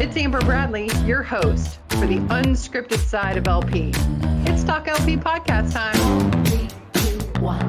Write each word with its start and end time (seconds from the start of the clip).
It's 0.00 0.16
Amber 0.16 0.40
Bradley, 0.40 0.90
your 1.04 1.22
host 1.22 1.78
for 1.90 2.06
the 2.08 2.16
unscripted 2.16 2.98
side 2.98 3.36
of 3.36 3.46
LP. 3.46 3.92
It's 4.50 4.64
Talk 4.64 4.88
LP 4.88 5.16
podcast 5.16 5.72
time. 5.72 6.44
Three, 6.46 6.68
two, 6.94 7.40
one. 7.40 7.64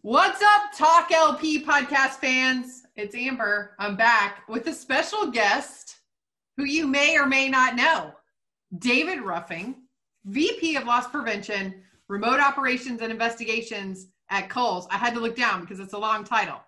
What's 0.00 0.42
up, 0.42 0.62
Talk 0.74 1.12
LP 1.12 1.62
podcast 1.62 2.12
fans? 2.14 2.84
It's 2.96 3.14
Amber. 3.14 3.76
I'm 3.78 3.96
back 3.96 4.48
with 4.48 4.66
a 4.66 4.72
special 4.72 5.30
guest 5.30 5.96
who 6.56 6.64
you 6.64 6.86
may 6.86 7.18
or 7.18 7.26
may 7.26 7.50
not 7.50 7.76
know 7.76 8.14
David 8.78 9.20
Ruffing, 9.20 9.74
VP 10.24 10.76
of 10.76 10.84
Loss 10.84 11.08
Prevention, 11.08 11.82
Remote 12.08 12.40
Operations 12.40 13.02
and 13.02 13.12
Investigations 13.12 14.06
at 14.30 14.48
Kohl's. 14.48 14.88
I 14.90 14.96
had 14.96 15.12
to 15.14 15.20
look 15.20 15.36
down 15.36 15.60
because 15.60 15.80
it's 15.80 15.92
a 15.92 15.98
long 15.98 16.24
title. 16.24 16.60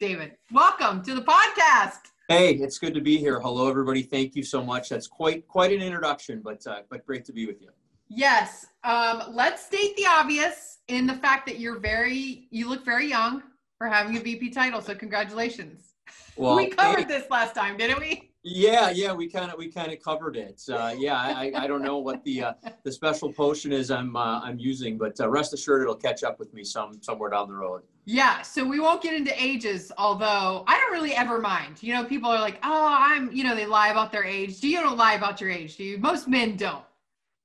David, 0.00 0.36
welcome 0.52 1.02
to 1.02 1.12
the 1.12 1.22
podcast. 1.22 2.12
Hey, 2.28 2.52
it's 2.52 2.78
good 2.78 2.94
to 2.94 3.00
be 3.00 3.16
here. 3.16 3.40
Hello, 3.40 3.68
everybody. 3.68 4.02
Thank 4.04 4.36
you 4.36 4.44
so 4.44 4.62
much. 4.64 4.90
That's 4.90 5.08
quite 5.08 5.48
quite 5.48 5.72
an 5.72 5.82
introduction, 5.82 6.40
but 6.40 6.64
uh, 6.68 6.82
but 6.88 7.04
great 7.04 7.24
to 7.24 7.32
be 7.32 7.46
with 7.46 7.60
you. 7.60 7.70
Yes. 8.08 8.66
Um, 8.84 9.24
let's 9.32 9.66
state 9.66 9.96
the 9.96 10.06
obvious 10.06 10.78
in 10.86 11.04
the 11.08 11.14
fact 11.14 11.46
that 11.46 11.58
you're 11.58 11.80
very, 11.80 12.46
you 12.50 12.68
look 12.68 12.84
very 12.84 13.08
young 13.08 13.42
for 13.76 13.88
having 13.88 14.16
a 14.16 14.20
VP 14.20 14.50
title. 14.50 14.80
So 14.80 14.94
congratulations. 14.94 15.94
Well, 16.36 16.54
we 16.54 16.68
covered 16.68 17.00
hey, 17.00 17.18
this 17.18 17.28
last 17.28 17.56
time, 17.56 17.76
didn't 17.76 17.98
we? 17.98 18.27
Yeah, 18.44 18.90
yeah, 18.90 19.12
we 19.12 19.28
kind 19.28 19.50
of 19.50 19.58
we 19.58 19.68
kind 19.68 19.92
of 19.92 20.00
covered 20.00 20.36
it. 20.36 20.62
Uh, 20.68 20.94
yeah, 20.98 21.16
I, 21.16 21.52
I 21.54 21.66
don't 21.66 21.82
know 21.82 21.98
what 21.98 22.22
the 22.24 22.42
uh, 22.42 22.52
the 22.84 22.92
special 22.92 23.32
potion 23.32 23.72
is 23.72 23.90
I'm 23.90 24.16
uh, 24.16 24.40
I'm 24.40 24.58
using, 24.58 24.96
but 24.96 25.20
uh, 25.20 25.28
rest 25.28 25.52
assured 25.52 25.82
it'll 25.82 25.94
catch 25.94 26.22
up 26.22 26.38
with 26.38 26.54
me 26.54 26.64
some 26.64 27.02
somewhere 27.02 27.30
down 27.30 27.48
the 27.48 27.54
road. 27.54 27.82
Yeah. 28.04 28.40
So 28.42 28.64
we 28.64 28.80
won't 28.80 29.02
get 29.02 29.14
into 29.14 29.32
ages, 29.40 29.92
although 29.98 30.64
I 30.66 30.78
don't 30.78 30.92
really 30.92 31.14
ever 31.14 31.40
mind. 31.40 31.82
You 31.82 31.92
know, 31.92 32.04
people 32.04 32.30
are 32.30 32.40
like, 32.40 32.58
oh, 32.62 32.96
I'm, 32.98 33.30
you 33.32 33.44
know, 33.44 33.54
they 33.54 33.66
lie 33.66 33.88
about 33.88 34.12
their 34.12 34.24
age. 34.24 34.60
Do 34.60 34.68
you 34.68 34.80
don't 34.80 34.96
lie 34.96 35.12
about 35.12 35.42
your 35.42 35.50
age? 35.50 35.76
Do 35.76 35.84
you? 35.84 35.98
Most 35.98 36.26
men 36.26 36.56
don't. 36.56 36.84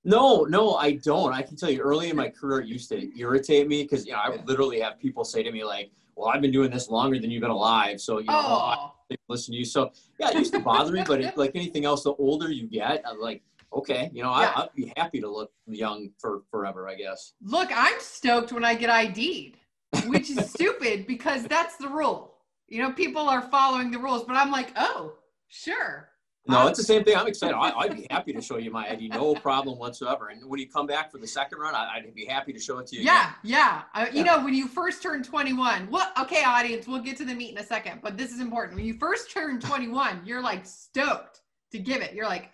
No, 0.05 0.43
no, 0.43 0.75
I 0.75 0.93
don't. 0.93 1.33
I 1.33 1.41
can 1.41 1.55
tell 1.55 1.69
you, 1.69 1.81
early 1.81 2.09
in 2.09 2.15
my 2.15 2.29
career, 2.29 2.61
it 2.61 2.67
used 2.67 2.89
to 2.89 3.17
irritate 3.17 3.67
me 3.67 3.83
because 3.83 4.05
you 4.05 4.13
know 4.13 4.19
I 4.23 4.29
would 4.29 4.47
literally 4.47 4.79
have 4.79 4.99
people 4.99 5.23
say 5.25 5.43
to 5.43 5.51
me 5.51 5.63
like, 5.63 5.91
"Well, 6.15 6.29
I've 6.29 6.41
been 6.41 6.51
doing 6.51 6.71
this 6.71 6.89
longer 6.89 7.19
than 7.19 7.31
you've 7.31 7.41
been 7.41 7.51
alive, 7.51 7.99
so 8.01 8.19
you 8.19 8.25
know." 8.25 8.33
I 8.37 8.89
Oh, 9.11 9.15
listen 9.27 9.51
to 9.53 9.57
you. 9.59 9.65
So 9.65 9.91
yeah, 10.19 10.29
it 10.29 10.35
used 10.35 10.53
to 10.53 10.59
bother 10.59 10.91
me, 10.91 11.03
but 11.05 11.21
it, 11.21 11.37
like 11.43 11.51
anything 11.55 11.85
else, 11.85 12.03
the 12.03 12.13
older 12.15 12.51
you 12.51 12.67
get, 12.67 13.03
I'm 13.07 13.19
like, 13.19 13.43
okay, 13.71 14.09
you 14.13 14.23
know, 14.23 14.29
Yeah. 14.29 14.53
I, 14.55 14.61
I'd 14.63 14.73
be 14.75 14.93
happy 14.97 15.19
to 15.21 15.29
look 15.29 15.51
young 15.67 16.09
for 16.17 16.43
forever, 16.49 16.87
I 16.87 16.95
guess. 16.95 17.33
look, 17.43 17.69
I'm 17.73 17.99
stoked 17.99 18.51
when 18.51 18.63
I 18.65 18.75
get 18.75 18.89
ID'd, 18.89 19.57
which 20.07 20.29
is 20.29 20.49
stupid 20.49 21.05
because 21.07 21.43
that's 21.45 21.75
the 21.77 21.89
rule. 21.89 22.35
You 22.67 22.81
know, 22.81 22.91
people 22.91 23.29
are 23.29 23.41
following 23.41 23.91
the 23.91 23.99
rules, 23.99 24.23
but 24.23 24.35
I'm 24.35 24.51
like, 24.51 24.71
oh, 24.75 25.13
sure. 25.47 26.09
No, 26.45 26.67
it's 26.67 26.77
the 26.77 26.83
same 26.83 27.03
thing. 27.05 27.15
I'm 27.15 27.27
excited. 27.27 27.55
I, 27.55 27.71
I'd 27.71 27.95
be 27.95 28.05
happy 28.11 28.33
to 28.33 28.41
show 28.41 28.57
you 28.57 28.69
my 28.69 28.89
ID, 28.89 29.07
no 29.07 29.33
problem 29.33 29.79
whatsoever. 29.79 30.27
And 30.27 30.43
when 30.49 30.59
you 30.59 30.67
come 30.67 30.85
back 30.85 31.09
for 31.11 31.17
the 31.17 31.27
second 31.27 31.59
run, 31.59 31.73
I, 31.73 31.95
I'd 31.95 32.13
be 32.13 32.25
happy 32.25 32.51
to 32.51 32.59
show 32.59 32.79
it 32.79 32.87
to 32.87 32.97
you. 32.97 33.03
Yeah, 33.03 33.31
yeah. 33.43 33.83
Uh, 33.93 34.07
you 34.11 34.17
Yeah. 34.19 34.23
know, 34.37 34.43
when 34.43 34.53
you 34.53 34.67
first 34.67 35.01
turn 35.01 35.23
21, 35.23 35.87
well, 35.89 36.11
okay, 36.19 36.43
audience, 36.43 36.85
we'll 36.85 36.99
get 37.01 37.15
to 37.17 37.25
the 37.25 37.33
meat 37.33 37.51
in 37.51 37.57
a 37.59 37.65
second, 37.65 38.01
but 38.03 38.17
this 38.17 38.31
is 38.33 38.41
important. 38.41 38.75
When 38.75 38.85
you 38.85 38.95
first 38.95 39.31
turn 39.31 39.59
21, 39.61 40.23
you're 40.25 40.41
like 40.41 40.65
stoked 40.65 41.41
to 41.71 41.79
give 41.79 42.01
it. 42.01 42.13
You're 42.13 42.25
like, 42.27 42.51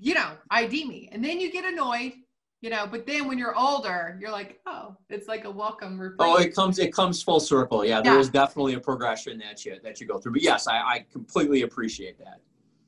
you 0.00 0.14
know, 0.14 0.32
ID 0.50 0.86
me. 0.86 1.08
And 1.12 1.24
then 1.24 1.38
you 1.38 1.52
get 1.52 1.64
annoyed, 1.64 2.14
you 2.60 2.70
know, 2.70 2.88
but 2.90 3.06
then 3.06 3.28
when 3.28 3.38
you're 3.38 3.56
older, 3.56 4.18
you're 4.20 4.32
like, 4.32 4.58
oh, 4.66 4.96
it's 5.10 5.28
like 5.28 5.44
a 5.44 5.50
welcome 5.50 5.96
reprieve. 5.96 6.28
Oh, 6.28 6.36
it 6.38 6.52
comes 6.56 6.80
it 6.80 6.92
comes 6.92 7.22
full 7.22 7.38
circle. 7.40 7.84
Yeah, 7.84 8.00
there 8.00 8.14
Yeah. 8.14 8.18
is 8.20 8.28
definitely 8.30 8.74
a 8.74 8.80
progression 8.80 9.38
that 9.38 9.64
you 9.64 9.76
that 9.84 10.00
you 10.00 10.08
go 10.08 10.18
through. 10.18 10.32
But 10.32 10.42
yes, 10.42 10.66
I, 10.66 10.76
I 10.78 11.06
completely 11.12 11.62
appreciate 11.62 12.18
that. 12.18 12.40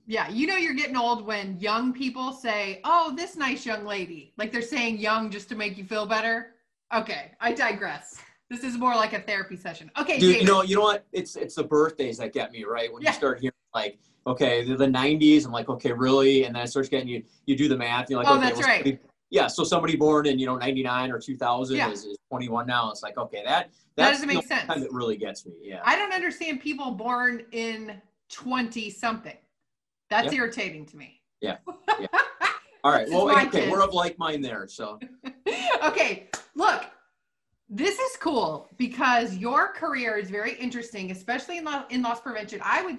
Yeah, 0.06 0.28
you 0.28 0.46
know, 0.46 0.56
you're 0.56 0.74
getting 0.74 0.96
old 0.96 1.26
when 1.26 1.58
young 1.60 1.92
people 1.92 2.32
say, 2.32 2.80
oh, 2.84 3.12
this 3.16 3.36
nice 3.36 3.64
young 3.64 3.84
lady. 3.84 4.32
Like 4.36 4.52
they're 4.52 4.62
saying 4.62 4.98
young 4.98 5.30
just 5.30 5.48
to 5.50 5.54
make 5.54 5.76
you 5.78 5.84
feel 5.84 6.06
better. 6.06 6.54
Okay, 6.94 7.32
I 7.40 7.52
digress. 7.52 8.20
This 8.48 8.64
is 8.64 8.76
more 8.76 8.96
like 8.96 9.12
a 9.12 9.20
therapy 9.20 9.56
session. 9.56 9.90
Okay, 9.96 10.18
Dude, 10.18 10.32
David. 10.34 10.40
you 10.40 10.52
know, 10.52 10.62
you 10.62 10.74
know 10.74 10.82
what? 10.82 11.06
It's 11.12 11.36
it's 11.36 11.54
the 11.54 11.62
birthdays 11.62 12.18
that 12.18 12.32
get 12.32 12.50
me 12.50 12.64
right 12.64 12.92
when 12.92 13.02
Yeah. 13.02 13.10
you 13.10 13.14
start 13.14 13.38
hearing 13.40 13.52
like, 13.74 13.98
okay, 14.26 14.64
the, 14.64 14.76
the 14.76 14.86
'90s. 14.86 15.46
I'm 15.46 15.52
like, 15.52 15.68
okay, 15.68 15.92
really? 15.92 16.44
And 16.44 16.54
then 16.56 16.64
it 16.64 16.68
starts 16.68 16.88
getting 16.88 17.06
you. 17.08 17.22
You 17.46 17.56
do 17.56 17.68
the 17.68 17.76
math. 17.76 18.10
You're 18.10 18.18
like, 18.20 18.28
Oh, 18.28 18.34
okay, 18.38 18.46
that's 18.46 18.58
well, 18.58 18.66
right. 18.68 18.84
somebody- 18.84 18.98
yeah. 19.30 19.46
So 19.46 19.62
somebody 19.62 19.94
born 19.94 20.26
in 20.26 20.40
you 20.40 20.46
know 20.46 20.56
'99 20.56 21.12
or 21.12 21.20
2000 21.20 21.76
Yeah. 21.76 21.90
is, 21.90 22.04
is 22.04 22.16
21 22.28 22.66
now. 22.66 22.90
It's 22.90 23.04
like, 23.04 23.16
okay, 23.16 23.44
that 23.44 23.70
That 23.94 24.10
doesn't 24.10 24.26
make 24.26 24.44
sense. 24.44 24.66
That 24.66 24.90
really 24.90 25.16
gets 25.16 25.46
me. 25.46 25.52
Yeah. 25.62 25.82
I 25.84 25.94
don't 25.94 26.12
understand 26.12 26.60
people 26.60 26.90
born 26.90 27.44
in 27.52 28.00
20 28.32 28.90
something. 28.90 29.36
That's 30.10 30.26
Yep. 30.26 30.34
irritating 30.34 30.84
to 30.86 30.96
me. 30.96 31.20
Yeah. 31.40 31.58
All 32.84 32.92
right. 32.92 33.08
Well, 33.08 33.30
okay, 33.30 33.48
kid. 33.62 33.70
we're 33.70 33.82
of 33.82 33.94
like 33.94 34.18
mind 34.18 34.44
there. 34.44 34.66
So 34.68 34.98
okay, 35.84 36.28
look, 36.54 36.84
this 37.68 37.98
is 37.98 38.16
cool 38.18 38.68
because 38.76 39.36
your 39.36 39.68
career 39.72 40.16
is 40.16 40.28
very 40.30 40.54
interesting, 40.54 41.10
especially 41.10 41.58
in, 41.58 41.64
lo- 41.64 41.84
in 41.90 42.02
loss 42.02 42.20
prevention. 42.20 42.60
I 42.64 42.82
would, 42.82 42.98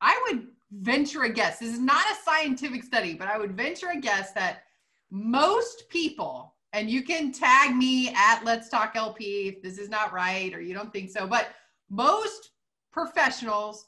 I 0.00 0.20
would 0.28 0.46
venture 0.70 1.24
a 1.24 1.28
guess. 1.28 1.58
This 1.58 1.72
is 1.72 1.80
not 1.80 2.04
a 2.10 2.14
scientific 2.22 2.84
study, 2.84 3.14
but 3.14 3.26
I 3.28 3.36
would 3.38 3.56
venture 3.56 3.88
a 3.90 4.00
guess 4.00 4.32
that 4.32 4.62
most 5.10 5.88
people, 5.88 6.54
and 6.72 6.88
you 6.88 7.02
can 7.02 7.32
tag 7.32 7.74
me 7.74 8.10
at 8.14 8.42
Let's 8.44 8.68
Talk 8.68 8.92
LP 8.94 9.48
if 9.48 9.62
this 9.62 9.78
is 9.78 9.88
not 9.88 10.12
right 10.12 10.54
or 10.54 10.60
you 10.60 10.72
don't 10.74 10.92
think 10.92 11.10
so, 11.10 11.26
but 11.26 11.48
most 11.90 12.50
professionals 12.92 13.86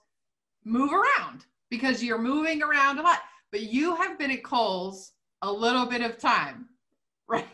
move 0.65 0.91
around 0.93 1.45
because 1.75 2.03
you're 2.03 2.19
moving 2.19 2.63
around 2.63 2.99
a 2.99 3.03
lot. 3.03 3.19
But 3.51 3.63
you 3.63 3.97
have 3.97 4.19
been 4.19 4.31
at 4.31 4.43
Kohl's 4.43 5.13
a 5.43 5.53
little 5.53 5.87
bit 5.87 6.03
of 6.03 6.19
time, 6.19 6.69
right? 7.29 7.47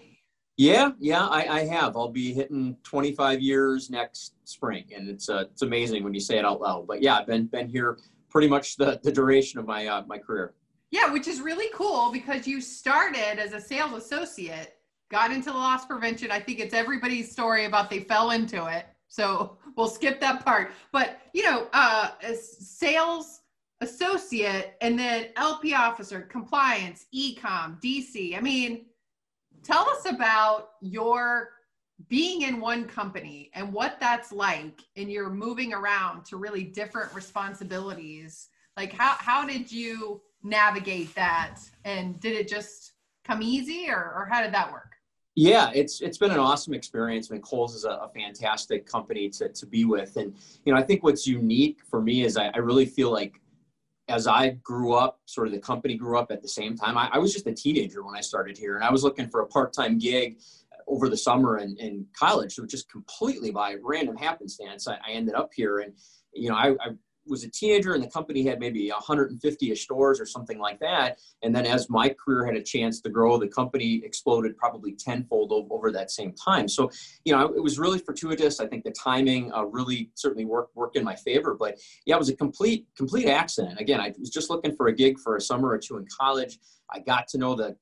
yeah, 0.57 0.91
yeah, 0.99 1.27
I, 1.27 1.61
I 1.61 1.65
have. 1.67 1.97
I'll 1.97 2.11
be 2.11 2.33
hitting 2.33 2.77
25 2.83 3.41
years 3.41 3.91
next 3.91 4.35
spring, 4.45 4.85
and 4.95 5.09
it's 5.09 5.29
uh, 5.29 5.45
it's 5.51 5.63
amazing 5.63 6.05
when 6.05 6.15
you 6.15 6.21
say 6.21 6.39
it 6.39 6.45
out 6.45 6.61
loud. 6.61 6.87
But 6.87 7.03
yeah, 7.03 7.17
I've 7.19 7.27
been 7.27 7.47
been 7.47 7.69
here 7.69 7.99
pretty 8.29 8.49
much 8.49 8.77
the, 8.77 9.01
the 9.03 9.11
duration 9.13 9.59
of 9.59 9.67
my 9.67 9.87
uh, 9.87 10.05
my 10.07 10.19
career. 10.19 10.55
Yeah, 10.91 11.13
which 11.13 11.29
is 11.29 11.41
really 11.41 11.71
cool 11.73 12.11
because 12.13 12.47
you 12.47 12.61
started 12.61 13.39
as 13.39 13.53
a 13.53 13.61
sales 13.61 13.93
associate, 13.93 14.75
got 15.11 15.31
into 15.31 15.53
loss 15.53 15.87
prevention. 15.87 16.31
I 16.31 16.41
think 16.41 16.59
it's 16.59 16.75
everybody's 16.75 17.31
story 17.31 17.65
about 17.65 17.91
they 17.91 18.01
fell 18.01 18.33
into 18.33 18.67
it. 18.67 18.87
So 19.09 19.59
we'll 19.77 19.89
skip 19.89 20.21
that 20.21 20.45
part. 20.45 20.73
But 20.93 21.21
you 21.33 21.43
know, 21.43 21.69
uh, 21.73 22.11
sales 22.35 23.40
associate 23.81 24.75
and 24.81 24.99
then 24.99 25.29
LP 25.37 25.75
officer, 25.75 26.23
compliance, 26.23 27.07
ecom, 27.15 27.81
DC. 27.83 28.37
I 28.37 28.41
mean, 28.41 28.87
tell 29.63 29.89
us 29.89 30.07
about 30.07 30.71
your 30.81 31.51
being 32.09 32.43
in 32.43 32.61
one 32.61 32.87
company 32.87 33.51
and 33.55 33.73
what 33.73 33.99
that's 34.01 34.33
like 34.33 34.81
and 34.97 35.11
you're 35.11 35.31
moving 35.31 35.75
around 35.75 36.25
to 36.25 36.37
really 36.39 36.65
different 36.65 37.13
responsibilities 37.15 38.49
like 38.77 38.93
how 38.93 39.15
how 39.19 39.47
did 39.47 39.71
you 39.71 40.21
navigate 40.43 41.15
that 41.15 41.59
and 41.85 42.19
did 42.21 42.33
it 42.33 42.49
just 42.49 42.93
come 43.25 43.43
easy 43.43 43.91
or, 43.91 44.15
or 44.17 44.29
how 44.31 44.43
did 44.43 44.53
that 44.53 44.73
work 44.73 44.93
Yeah, 45.35 45.71
it's 45.75 46.01
it's 46.01 46.19
been 46.19 46.31
an 46.31 46.39
awesome 46.39 46.75
experience. 46.75 47.31
I 47.31 47.35
mean, 47.35 47.43
Kohl's 47.43 47.75
is 47.75 47.85
a, 47.85 47.91
a 47.91 48.11
fantastic 48.15 48.87
company 48.87 49.29
to, 49.31 49.49
to 49.49 49.67
be 49.67 49.85
with, 49.85 50.17
and 50.17 50.35
you 50.65 50.73
know, 50.73 50.79
I 50.79 50.83
think 50.83 51.03
what's 51.05 51.27
unique 51.27 51.79
for 51.89 52.01
me 52.03 52.25
is 52.25 52.37
I, 52.37 52.47
I 52.49 52.59
really 52.59 52.87
feel 52.87 53.13
like 53.13 53.41
as 54.11 54.27
I 54.27 54.51
grew 54.63 54.93
up, 54.93 55.21
sort 55.25 55.47
of 55.47 55.53
the 55.53 55.61
company 55.61 55.97
grew 55.97 56.19
up 56.19 56.31
at 56.31 56.43
the 56.43 56.49
same 56.49 56.77
time. 56.77 56.99
I, 56.99 57.09
I 57.13 57.19
was 57.19 57.33
just 57.33 57.47
a 57.47 57.53
teenager 57.53 58.05
when 58.05 58.17
I 58.17 58.21
started 58.21 58.59
here, 58.59 58.75
and 58.75 58.85
I 58.85 58.91
was 58.91 59.03
looking 59.03 59.29
for 59.31 59.41
a 59.41 59.47
part 59.47 59.73
time 59.73 59.99
gig 59.99 60.41
over 60.89 61.09
the 61.09 61.17
summer 61.17 61.59
in, 61.59 61.77
in 61.79 62.05
college. 62.19 62.55
So 62.55 62.67
just 62.67 62.91
completely 62.91 63.51
by 63.53 63.77
random 63.83 64.17
happenstance, 64.17 64.89
I, 64.89 64.95
I 65.07 65.13
ended 65.13 65.35
up 65.35 65.51
here, 65.55 65.79
and 65.79 65.95
you 66.35 66.51
know, 66.51 66.57
I, 66.57 66.71
I 66.71 66.89
was 67.27 67.45
a 67.45 67.51
teenager, 67.51 67.95
and 67.95 68.03
the 68.03 68.11
company 68.11 68.45
had 68.45 68.59
maybe 68.59 68.91
150ish 68.91 69.79
stores 69.79 70.21
or 70.21 70.27
something 70.27 70.59
like 70.59 70.79
that. 70.81 71.19
And 71.43 71.55
then 71.55 71.67
as 71.67 71.89
my 71.91 72.09
career 72.09 72.45
had 72.45 72.57
a 72.57 72.63
chance 72.63 73.01
to 73.03 73.11
grow, 73.11 73.39
the 73.39 73.49
company 73.49 74.03
exploded 74.05 74.57
probably 74.57 74.93
tenfold 74.93 75.53
over, 75.53 75.91
that 75.91 76.11
same 76.11 76.33
time. 76.33 76.69
So, 76.69 76.91
you 77.25 77.35
know, 77.35 77.53
it 77.55 77.63
was 77.63 77.79
really 77.79 77.99
fortuitous. 77.99 78.61
I 78.61 78.67
think 78.67 78.85
the 78.85 78.93
timing 78.93 79.53
uh, 79.53 79.65
really 79.65 80.11
certainly 80.15 80.45
worked 80.45 80.77
worked 80.77 80.97
in 80.97 81.05
my 81.05 81.17
favor. 81.17 81.57
But 81.59 81.79
yeah, 82.07 82.17
it 82.17 82.19
was 82.19 82.29
a 82.29 82.37
complete 82.37 82.87
complete 82.97 83.27
accident. 83.27 83.81
Again, 83.81 84.01
I 84.01 84.13
was 84.19 84.31
just 84.31 84.51
looking 84.51 84.75
for 84.77 84.89
a 84.89 84.93
gig 84.93 85.19
for 85.19 85.37
a 85.37 85.41
summer 85.41 85.69
or 85.69 85.79
two 85.79 85.97
in 85.97 86.07
college. 86.17 86.59
I 86.93 87.01
got 87.01 87.29
to 87.29 87.39
know 87.39 87.55
the 87.55 87.77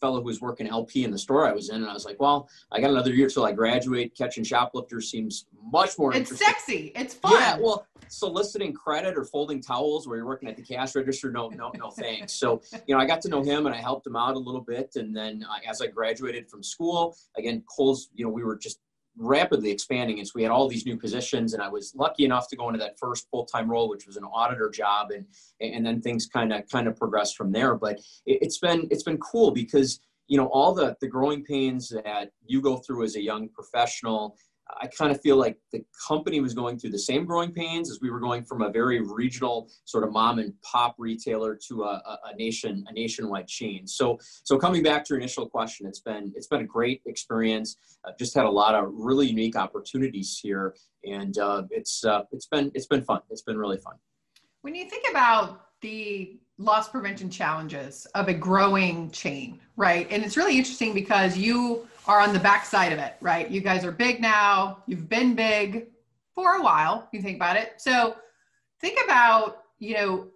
fellow 0.00 0.20
who 0.20 0.26
was 0.26 0.40
working 0.40 0.66
LP 0.66 1.04
in 1.04 1.10
the 1.10 1.18
store 1.18 1.46
I 1.46 1.52
was 1.52 1.70
in, 1.70 1.76
and 1.76 1.88
I 1.88 1.94
was 1.94 2.04
like, 2.04 2.20
well, 2.20 2.48
I 2.70 2.80
got 2.80 2.90
another 2.90 3.12
year 3.12 3.28
till 3.28 3.46
I 3.46 3.52
graduate. 3.52 4.14
Catching 4.16 4.44
shoplifters 4.44 5.10
seems 5.10 5.46
much 5.72 5.98
more 5.98 6.14
it's 6.14 6.30
interesting. 6.30 6.46
sexy 6.46 6.92
it's 6.94 7.14
fun 7.14 7.32
Yeah, 7.32 7.58
well, 7.58 7.86
soliciting 8.18 8.72
credit 8.72 9.16
or 9.16 9.24
folding 9.24 9.60
towels 9.60 10.06
where 10.06 10.16
you're 10.16 10.26
working 10.26 10.48
at 10.48 10.56
the 10.56 10.62
cash 10.62 10.94
register, 10.94 11.30
no, 11.30 11.48
no, 11.48 11.72
no, 11.76 11.90
thanks. 11.90 12.32
So, 12.32 12.62
you 12.86 12.94
know, 12.94 13.00
I 13.00 13.06
got 13.06 13.20
to 13.22 13.28
know 13.28 13.42
him 13.42 13.66
and 13.66 13.74
I 13.74 13.78
helped 13.78 14.06
him 14.06 14.16
out 14.16 14.34
a 14.34 14.38
little 14.38 14.60
bit. 14.60 14.96
And 14.96 15.16
then 15.16 15.44
uh, 15.48 15.68
as 15.68 15.80
I 15.80 15.86
graduated 15.86 16.48
from 16.48 16.62
school, 16.62 17.16
again, 17.36 17.62
Kohl's, 17.68 18.10
you 18.14 18.24
know, 18.24 18.30
we 18.30 18.44
were 18.44 18.56
just 18.56 18.80
rapidly 19.16 19.70
expanding. 19.70 20.18
And 20.18 20.26
so 20.26 20.32
we 20.34 20.42
had 20.42 20.50
all 20.50 20.68
these 20.68 20.86
new 20.86 20.96
positions, 20.96 21.54
and 21.54 21.62
I 21.62 21.68
was 21.68 21.94
lucky 21.94 22.24
enough 22.24 22.48
to 22.48 22.56
go 22.56 22.68
into 22.68 22.78
that 22.80 22.98
first 22.98 23.28
full 23.30 23.44
time 23.44 23.70
role, 23.70 23.88
which 23.88 24.06
was 24.06 24.16
an 24.16 24.24
auditor 24.24 24.70
job, 24.70 25.10
and 25.10 25.26
and 25.60 25.84
then 25.84 26.00
things 26.00 26.26
kind 26.26 26.52
of 26.52 26.68
kind 26.68 26.88
of 26.88 26.96
progressed 26.96 27.36
from 27.36 27.52
there. 27.52 27.74
But 27.74 27.98
it, 28.26 28.38
it's 28.42 28.58
been 28.58 28.88
it's 28.90 29.02
been 29.02 29.18
cool 29.18 29.50
because 29.50 30.00
you 30.26 30.36
know 30.36 30.46
all 30.46 30.74
the 30.74 30.96
the 31.00 31.08
growing 31.08 31.44
pains 31.44 31.88
that 31.90 32.30
you 32.44 32.60
go 32.60 32.78
through 32.78 33.04
as 33.04 33.16
a 33.16 33.22
young 33.22 33.48
professional 33.48 34.36
I 34.80 34.86
kind 34.86 35.10
of 35.10 35.20
feel 35.20 35.36
like 35.36 35.58
the 35.72 35.84
company 36.08 36.40
was 36.40 36.54
going 36.54 36.78
through 36.78 36.90
the 36.90 36.98
same 36.98 37.24
growing 37.24 37.52
pains 37.52 37.90
as 37.90 38.00
we 38.00 38.10
were 38.10 38.20
going 38.20 38.44
from 38.44 38.62
a 38.62 38.70
very 38.70 39.00
regional 39.00 39.70
sort 39.84 40.04
of 40.04 40.12
mom 40.12 40.38
and 40.38 40.52
pop 40.62 40.94
retailer 40.98 41.58
to 41.68 41.84
a, 41.84 42.02
a, 42.24 42.36
nation 42.36 42.84
a 42.88 42.92
nationwide 42.92 43.48
chain. 43.48 43.86
So 43.86 44.18
so 44.42 44.58
coming 44.58 44.82
back 44.82 45.04
to 45.04 45.14
your 45.14 45.20
initial 45.20 45.48
question, 45.48 45.86
it's 45.86 46.00
been 46.00 46.32
it's 46.34 46.46
been 46.46 46.62
a 46.62 46.66
great 46.66 47.02
experience. 47.06 47.76
I've 48.06 48.18
just 48.18 48.34
had 48.34 48.44
a 48.44 48.50
lot 48.50 48.74
of 48.74 48.90
really 48.92 49.26
unique 49.26 49.56
opportunities 49.56 50.38
here, 50.42 50.74
and 51.04 51.36
uh, 51.38 51.62
it's 51.70 52.04
uh, 52.04 52.22
it's 52.32 52.46
been 52.46 52.70
it's 52.74 52.86
been 52.86 53.02
fun. 53.02 53.20
It's 53.30 53.42
been 53.42 53.58
really 53.58 53.78
fun. 53.78 53.94
When 54.62 54.74
you 54.74 54.88
think 54.88 55.04
about 55.10 55.66
the 55.80 56.38
loss 56.58 56.88
prevention 56.88 57.28
challenges 57.30 58.06
of 58.14 58.28
a 58.28 58.34
growing 58.34 59.10
chain, 59.10 59.60
right? 59.76 60.06
And 60.10 60.24
it's 60.24 60.36
really 60.36 60.56
interesting 60.56 60.94
because 60.94 61.36
you 61.36 61.86
are 62.06 62.20
on 62.20 62.32
the 62.32 62.38
backside 62.38 62.92
of 62.92 62.98
it, 62.98 63.14
right? 63.20 63.50
You 63.50 63.60
guys 63.60 63.84
are 63.84 63.92
big 63.92 64.20
now. 64.20 64.82
You've 64.86 65.08
been 65.08 65.34
big 65.34 65.88
for 66.34 66.56
a 66.56 66.62
while. 66.62 67.08
You 67.12 67.22
think 67.22 67.36
about 67.36 67.56
it. 67.56 67.74
So 67.78 68.16
think 68.80 68.98
about, 69.04 69.62
you 69.78 69.94
know, 69.94 70.28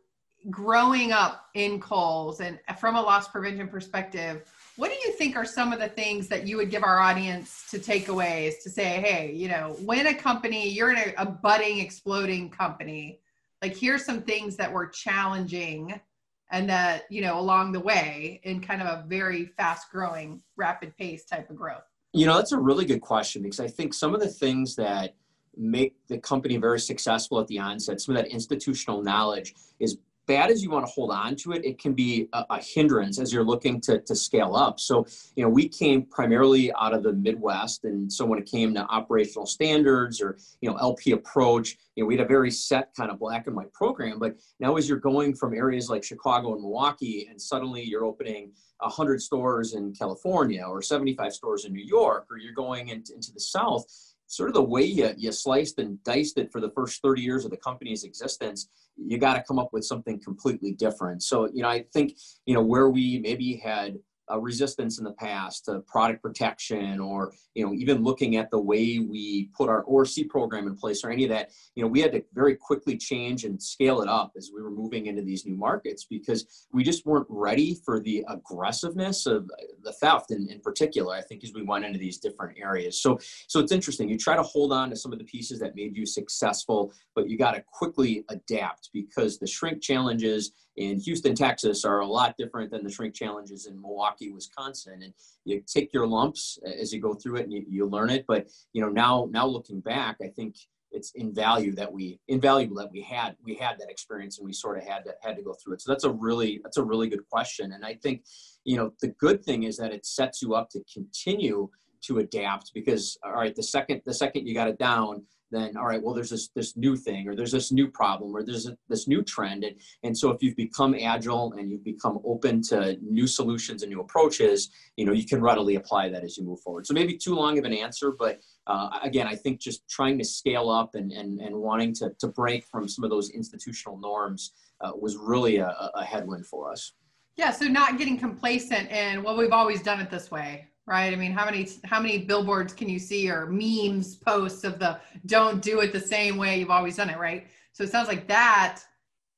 growing 0.51 1.13
up 1.13 1.47
in 1.55 1.81
Kohl's 1.81 2.41
and 2.41 2.59
from 2.79 2.97
a 2.97 3.03
loss 3.03 3.29
prevention 3.29 3.69
perspective, 3.69 4.51
what 4.77 4.91
do 4.91 4.97
you 5.05 5.13
think 5.15 5.37
are 5.37 5.45
some 5.45 5.73
of 5.73 5.81
the 5.81 5.89
things 5.89 6.29
that 6.29 6.47
you 6.47 6.57
would 6.57 6.71
give 6.71 6.85
our 6.85 7.01
audience 7.01 7.67
to 7.71 7.79
takeaways 7.79 8.63
to 8.63 8.71
say, 8.71 9.01
hey, 9.01 9.33
you 9.35 9.49
know, 9.49 9.77
when 9.85 10.07
a 10.07 10.15
company, 10.15 10.69
you're 10.69 10.93
in 10.93 10.99
a, 10.99 11.15
a 11.19 11.27
budding, 11.27 11.81
exploding 11.81 12.49
company, 12.49 13.19
like 13.61 13.77
here's 13.77 14.05
some 14.05 14.23
things 14.23 14.57
that 14.57 14.73
were 14.73 14.87
challenging 14.87 16.01
and 16.51 16.69
that 16.69 17.05
you 17.11 17.21
know 17.21 17.39
along 17.39 17.73
the 17.73 17.81
way 17.81 18.41
in 18.45 18.61
kind 18.61 18.83
of 18.83 18.87
a 18.87 19.05
very 19.07 19.47
fast 19.57 19.91
growing 19.91 20.41
rapid 20.57 20.97
pace 20.97 21.25
type 21.25 21.51
of 21.51 21.57
growth? 21.57 21.83
You 22.13 22.27
know 22.27 22.37
that's 22.37 22.53
a 22.53 22.59
really 22.59 22.85
good 22.85 23.01
question 23.01 23.43
because 23.43 23.61
i 23.61 23.69
think 23.69 23.93
some 23.93 24.15
of 24.15 24.21
the 24.21 24.29
things 24.29 24.75
that 24.77 25.15
make 25.57 25.95
the 26.09 26.19
company 26.19 26.57
very 26.57 26.81
successful 26.81 27.41
at 27.41 27.47
the 27.49 27.59
onset 27.59 28.01
some 28.01 28.17
of 28.17 28.23
that 28.23 28.31
institutional 28.31 29.03
knowledge 29.03 29.55
is 29.79 29.99
bad 30.29 30.51
as 30.51 30.63
you 30.63 30.71
want 30.71 30.87
to 30.87 30.93
hold 30.93 31.11
on 31.11 31.35
to 31.35 31.53
it, 31.53 31.65
it 31.65 31.81
can 31.81 31.95
be 31.95 32.29
a, 32.35 32.45
a, 32.51 32.63
hindrance 32.63 33.19
as 33.19 33.33
you're 33.33 33.43
looking 33.43 33.81
to, 33.81 33.99
to 34.03 34.15
scale 34.15 34.55
up. 34.55 34.79
So, 34.79 35.07
you 35.35 35.43
know, 35.43 35.49
we 35.49 35.69
came 35.69 36.03
primarily 36.03 36.71
out 36.75 36.93
of 36.93 37.03
the 37.03 37.15
Midwest. 37.15 37.85
And 37.85 38.13
so 38.13 38.25
when 38.27 38.39
it 38.39 38.49
came 38.49 38.75
to 38.75 38.83
operational 38.83 39.47
standards 39.47 40.21
or, 40.21 40.39
you 40.61 40.71
know, 40.71 40.77
LP 40.77 41.13
approach, 41.13 41.79
you 41.97 42.05
know, 42.05 42.07
we 42.07 42.17
had 42.17 42.25
a 42.25 42.29
very 42.29 42.51
set 42.51 42.95
kind 42.95 43.11
of 43.11 43.19
black 43.19 43.47
and 43.47 43.57
white 43.57 43.73
program. 43.73 44.19
But 44.19 44.37
now 44.61 44.77
as 44.77 44.89
you're 44.89 44.99
going 44.99 45.35
from 45.35 45.55
areas 45.55 45.89
like 45.89 46.05
Chicago 46.05 46.53
and 46.53 46.61
Milwaukee, 46.61 47.27
and 47.29 47.41
suddenly 47.41 47.83
you're 47.83 48.05
opening 48.05 48.53
100 48.81 49.21
stores 49.21 49.75
in 49.75 49.93
California 49.93 50.63
or 50.63 50.83
75 50.83 51.33
stores 51.33 51.65
in 51.65 51.73
New 51.73 51.85
York, 51.85 52.27
or 52.31 52.37
you're 52.37 52.53
going 52.53 52.89
into, 52.89 53.15
into 53.15 53.33
the 53.33 53.41
South, 53.41 53.85
sort 54.29 54.51
of 54.51 54.55
the 54.55 54.63
way 54.63 54.85
you, 54.85 55.13
you 55.17 55.33
sliced 55.33 55.79
and 55.79 56.03
diced 56.05 56.39
it 56.39 56.53
for 56.53 56.61
the 56.61 56.71
first 56.71 57.03
30 57.03 57.23
years 57.23 57.45
of 57.45 57.51
the 57.51 57.57
company's 57.57 58.05
existence, 58.05 58.69
you 58.97 59.19
got 59.19 59.35
to 59.35 59.43
come 59.43 59.59
up 59.59 59.71
with 59.73 59.85
something 59.85 60.21
completely 60.21 60.73
different. 60.73 61.23
So, 61.23 61.49
you 61.53 61.63
know, 61.63 61.69
I 61.69 61.85
think, 61.93 62.17
you 62.45 62.55
know, 62.55 62.63
where 62.63 62.91
we 62.91 63.19
maybe 63.19 63.57
had 63.57 63.99
uh, 64.31 64.39
resistance 64.39 64.99
in 64.99 65.05
the 65.05 65.13
past 65.13 65.65
to 65.65 65.81
product 65.81 66.23
protection 66.23 67.01
or 67.01 67.33
you 67.55 67.65
know 67.65 67.73
even 67.75 68.03
looking 68.03 68.37
at 68.37 68.51
the 68.51 68.61
way 68.61 68.99
we 68.99 69.51
put 69.57 69.69
our 69.69 69.83
ORC 69.83 70.29
program 70.29 70.67
in 70.67 70.77
place 70.77 71.05
or 71.05 71.11
any 71.11 71.25
of 71.25 71.31
that 71.31 71.51
you 71.75 71.83
know 71.83 71.89
we 71.89 72.01
had 72.01 72.13
to 72.13 72.23
very 72.35 72.55
quickly 72.55 72.97
change 72.97 73.45
and 73.45 73.63
scale 73.63 74.01
it 74.01 74.09
up 74.09 74.33
as 74.37 74.51
we 74.55 74.63
were 74.63 74.71
moving 74.71 75.07
into 75.07 75.23
these 75.23 75.47
new 75.47 75.57
markets 75.57 76.07
because 76.09 76.67
we 76.73 76.83
just 76.83 77.07
weren't 77.07 77.27
ready 77.29 77.77
for 77.85 78.01
the 78.01 78.25
aggressiveness 78.29 79.27
of 79.27 79.51
the 79.83 79.93
theft 79.95 80.31
in, 80.31 80.49
in 80.51 80.61
particular 80.61 81.15
I 81.15 81.23
think 81.23 81.45
as 81.45 81.53
we 81.55 81.63
went 81.63 81.85
into 81.85 81.99
these 81.99 82.19
different 82.19 82.59
areas. 82.59 83.01
So 83.01 83.19
so 83.47 83.61
it's 83.61 83.73
interesting. 83.73 84.09
You 84.09 84.19
try 84.19 84.37
to 84.37 84.43
hold 84.43 84.73
on 84.73 84.91
to 84.91 84.97
some 84.97 85.13
of 85.13 85.19
the 85.19 85.25
pieces 85.25 85.59
that 85.61 85.75
made 85.75 85.97
you 85.97 86.07
successful 86.07 86.93
but 87.15 87.29
you 87.29 87.37
got 87.37 87.55
to 87.55 87.65
quickly 87.73 88.25
adapt 88.29 88.91
because 88.93 89.39
the 89.39 89.47
shrink 89.47 89.83
challenges 89.83 90.53
in 90.79 91.01
Houston, 91.01 91.35
Texas 91.35 91.85
are 91.85 92.01
a 92.01 92.07
lot 92.07 92.37
different 92.39 92.71
than 92.71 92.85
the 92.85 92.91
shrink 92.91 93.13
challenges 93.13 93.67
in 93.67 93.81
Milwaukee, 93.81 94.31
Wisconsin. 94.31 95.03
And 95.03 95.13
you 95.45 95.61
take 95.67 95.93
your 95.93 96.07
lumps 96.07 96.59
as 96.65 96.93
you 96.93 97.01
go 97.01 97.15
through 97.15 97.37
it 97.37 97.45
and 97.45 97.53
you, 97.53 97.65
you 97.69 97.87
learn 97.87 98.11
it. 98.11 98.25
But 98.29 98.47
you 98.73 98.81
know, 98.81 98.89
now 98.89 99.29
now 99.31 99.45
looking 99.45 99.81
back, 99.81 100.19
I 100.23 100.29
think 100.29 100.55
it's 100.93 101.11
invaluable 101.17 101.77
that 101.77 101.93
we 101.93 102.21
invaluable 102.29 102.77
that 102.77 102.93
we 102.93 103.03
had 103.03 103.37
we 103.45 103.57
had 103.57 103.77
that 103.81 103.91
experience 103.91 104.39
and 104.39 104.47
we 104.47 104.53
sort 104.53 104.79
of 104.79 104.85
had 104.85 105.05
to 105.05 105.15
had 105.21 105.37
to 105.37 105.43
go 105.43 105.53
through 105.53 105.75
it. 105.75 105.83
So 105.83 105.91
that's 105.93 106.05
a 106.05 106.11
really 106.11 106.61
that's 106.63 106.79
a 106.79 106.85
really 106.85 107.09
good 107.09 107.29
question. 107.29 107.73
And 107.73 107.85
I 107.85 107.95
think, 107.95 108.23
you 108.65 108.77
know, 108.77 108.93
the 109.03 109.09
good 109.09 109.45
thing 109.45 109.65
is 109.65 109.77
that 109.79 109.93
it 109.93 110.07
sets 110.07 110.41
you 110.41 110.55
up 110.55 110.71
to 110.71 110.83
continue 110.93 111.69
to 112.05 112.19
adapt 112.19 112.73
because 112.73 113.19
all 113.25 113.33
right, 113.33 113.55
the 113.55 113.65
second 113.65 114.03
the 114.07 114.15
second 114.15 114.47
you 114.47 114.55
got 114.55 114.69
it 114.69 114.79
down, 114.79 115.25
then 115.51 115.77
all 115.77 115.87
right 115.87 116.03
well 116.03 116.15
there's 116.15 116.31
this 116.31 116.49
this 116.55 116.77
new 116.77 116.97
thing 116.97 117.29
or 117.29 117.35
there's 117.35 117.53
this 117.53 117.73
new 117.73 117.89
problem 117.89 118.35
or 118.35 118.43
there's 118.43 118.67
a, 118.67 118.77
this 118.89 119.09
new 119.09 119.23
trend. 119.23 119.65
And 119.65 119.77
and 120.03 120.17
so 120.17 120.31
if 120.31 120.43
you've 120.43 120.57
become 120.57 120.95
agile 120.95 121.55
and 121.55 121.71
you've 121.71 121.85
become 121.85 122.21
open 122.25 122.63
to 122.63 122.97
new 123.03 123.27
solutions 123.27 123.83
and 123.83 123.91
new 123.91 124.01
approaches 124.01 124.71
you 124.97 125.05
know 125.05 125.13
you 125.13 125.27
can 125.27 125.41
readily 125.41 125.77
apply 125.77 126.09
that 126.11 126.25
as 126.25 126.37
you 126.37 126.45
move 126.45 126.61
forward. 126.61 126.87
So 126.87 126.95
maybe 126.95 127.17
too 127.17 127.35
long 127.35 127.59
of 127.59 127.65
an 127.65 127.73
answer 127.73 128.13
but 128.19 128.41
uh, 128.67 128.99
again 129.03 129.27
i 129.27 129.35
think 129.35 129.61
just 129.61 129.89
trying 129.89 130.19
to 130.19 130.25
scale 130.25 130.69
up 130.69 130.95
and 130.95 131.13
and, 131.13 131.41
and 131.41 131.55
wanting 131.55 131.95
to, 131.95 132.11
to 132.19 132.29
break 132.29 132.65
from 132.67 132.89
some 132.89 133.05
of 133.05 133.11
those 133.11 133.31
institutional 133.31 133.99
norms 133.99 134.53
uh, 134.81 134.93
was 134.95 135.17
really 135.17 135.57
a, 135.57 135.91
a 135.95 136.05
headwind 136.05 136.47
for 136.47 136.71
us. 136.71 136.93
Yeah 137.37 137.51
so 137.51 137.67
not 137.67 137.99
getting 137.99 138.19
complacent 138.19 138.91
and 138.91 139.23
well 139.23 139.37
we've 139.37 139.53
always 139.53 139.83
done 139.83 140.01
it 140.01 140.11
this 140.11 140.31
way 140.31 140.67
right? 140.89 141.13
I 141.13 141.17
mean, 141.17 141.33
how 141.33 141.45
many 141.45 141.69
how 141.85 142.01
many 142.01 142.19
billboards 142.19 142.73
can 142.73 142.89
you 142.89 142.99
see 142.99 143.31
or 143.31 143.47
memes 143.47 144.17
posts 144.17 144.65
of 144.65 144.79
the 144.79 144.99
don't 145.27 145.63
do 145.63 145.81
it 145.81 145.93
the 145.93 146.01
same 146.01 146.37
way 146.39 146.59
you've 146.59 146.71
always 146.71 146.97
done 146.97 147.11
it, 147.11 147.19
right? 147.19 147.47
So 147.73 147.85
it 147.85 147.91
sounds 147.91 148.09
like 148.09 148.27
that, 148.29 148.81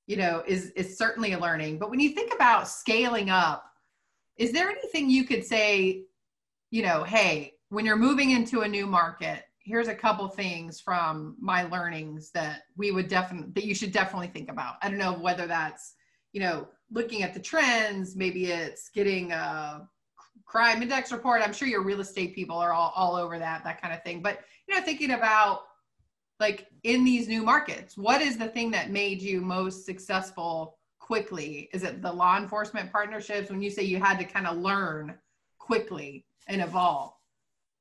you 0.07 0.17
know, 0.17 0.45
is 0.47 0.71
is 0.71 0.97
certainly 0.97 1.33
a 1.33 1.39
learning. 1.39 1.79
But 1.79 1.91
when 1.91 2.01
you 2.01 2.11
think 2.11 2.33
about 2.33 2.69
scaling 2.69 3.31
up, 3.31 3.65
is 4.37 4.53
there 4.53 4.71
anything 4.71 5.11
you 5.11 5.25
could 5.25 5.45
say, 5.45 6.05
you 6.71 6.83
know, 6.83 7.03
hey, 7.03 7.55
when 7.69 7.85
you're 7.85 7.97
moving 7.97 8.31
into 8.31 8.61
a 8.61 8.69
new 8.69 8.87
market, 8.87 9.45
here's 9.59 9.89
a 9.89 9.95
couple 9.95 10.29
things 10.29 10.81
from 10.81 11.37
my 11.41 11.65
learnings 11.65 12.31
that 12.31 12.63
we 12.77 12.93
would 12.93 13.09
definitely 13.09 13.51
that 13.55 13.65
you 13.65 13.75
should 13.75 13.93
definitely 13.93 14.29
think 14.29 14.51
about. 14.51 14.77
I 14.83 14.89
don't 14.89 14.99
know 14.99 15.15
whether 15.15 15.47
that's, 15.47 15.95
you 16.33 16.41
know, 16.41 16.69
looking 16.93 17.23
at 17.23 17.35
the 17.35 17.41
trends, 17.41 18.17
maybe 18.17 18.47
it's 18.47 18.89
getting 18.89 19.33
a 19.33 19.89
crime 20.51 20.83
index 20.83 21.13
report. 21.13 21.43
I'm 21.43 21.53
sure 21.53 21.69
your 21.69 21.85
real 21.85 22.01
estate 22.01 22.35
people 22.35 22.59
are 22.59 22.73
all, 22.73 22.93
all 22.97 23.15
over 23.15 23.39
that, 23.39 23.63
that 23.63 23.81
kind 23.81 23.95
of 23.95 24.03
thing. 24.03 24.21
But, 24.21 24.41
you 24.67 24.75
know, 24.75 24.83
thinking 24.83 25.13
about 25.13 25.63
like 26.41 26.67
in 26.83 27.05
these 27.05 27.29
new 27.29 27.45
markets, 27.45 27.97
what 27.97 28.21
is 28.21 28.37
the 28.37 28.49
thing 28.49 28.73
that 28.73 28.91
made 28.91 29.23
you 29.23 29.41
most 29.41 29.87
successful 29.87 30.77
quickly? 30.99 31.71
Is 31.73 31.85
it 31.85 32.03
the 32.03 32.13
law 32.13 32.37
enforcement 32.37 32.91
partnerships 32.91 33.49
when 33.49 33.63
you 33.63 33.71
say 33.71 33.85
you 33.85 34.01
had 34.01 34.19
to 34.19 34.25
kind 34.25 34.49
of 34.49 34.57
learn 34.57 35.15
quickly 35.59 36.25
and 36.49 36.61
evolve? 36.61 37.13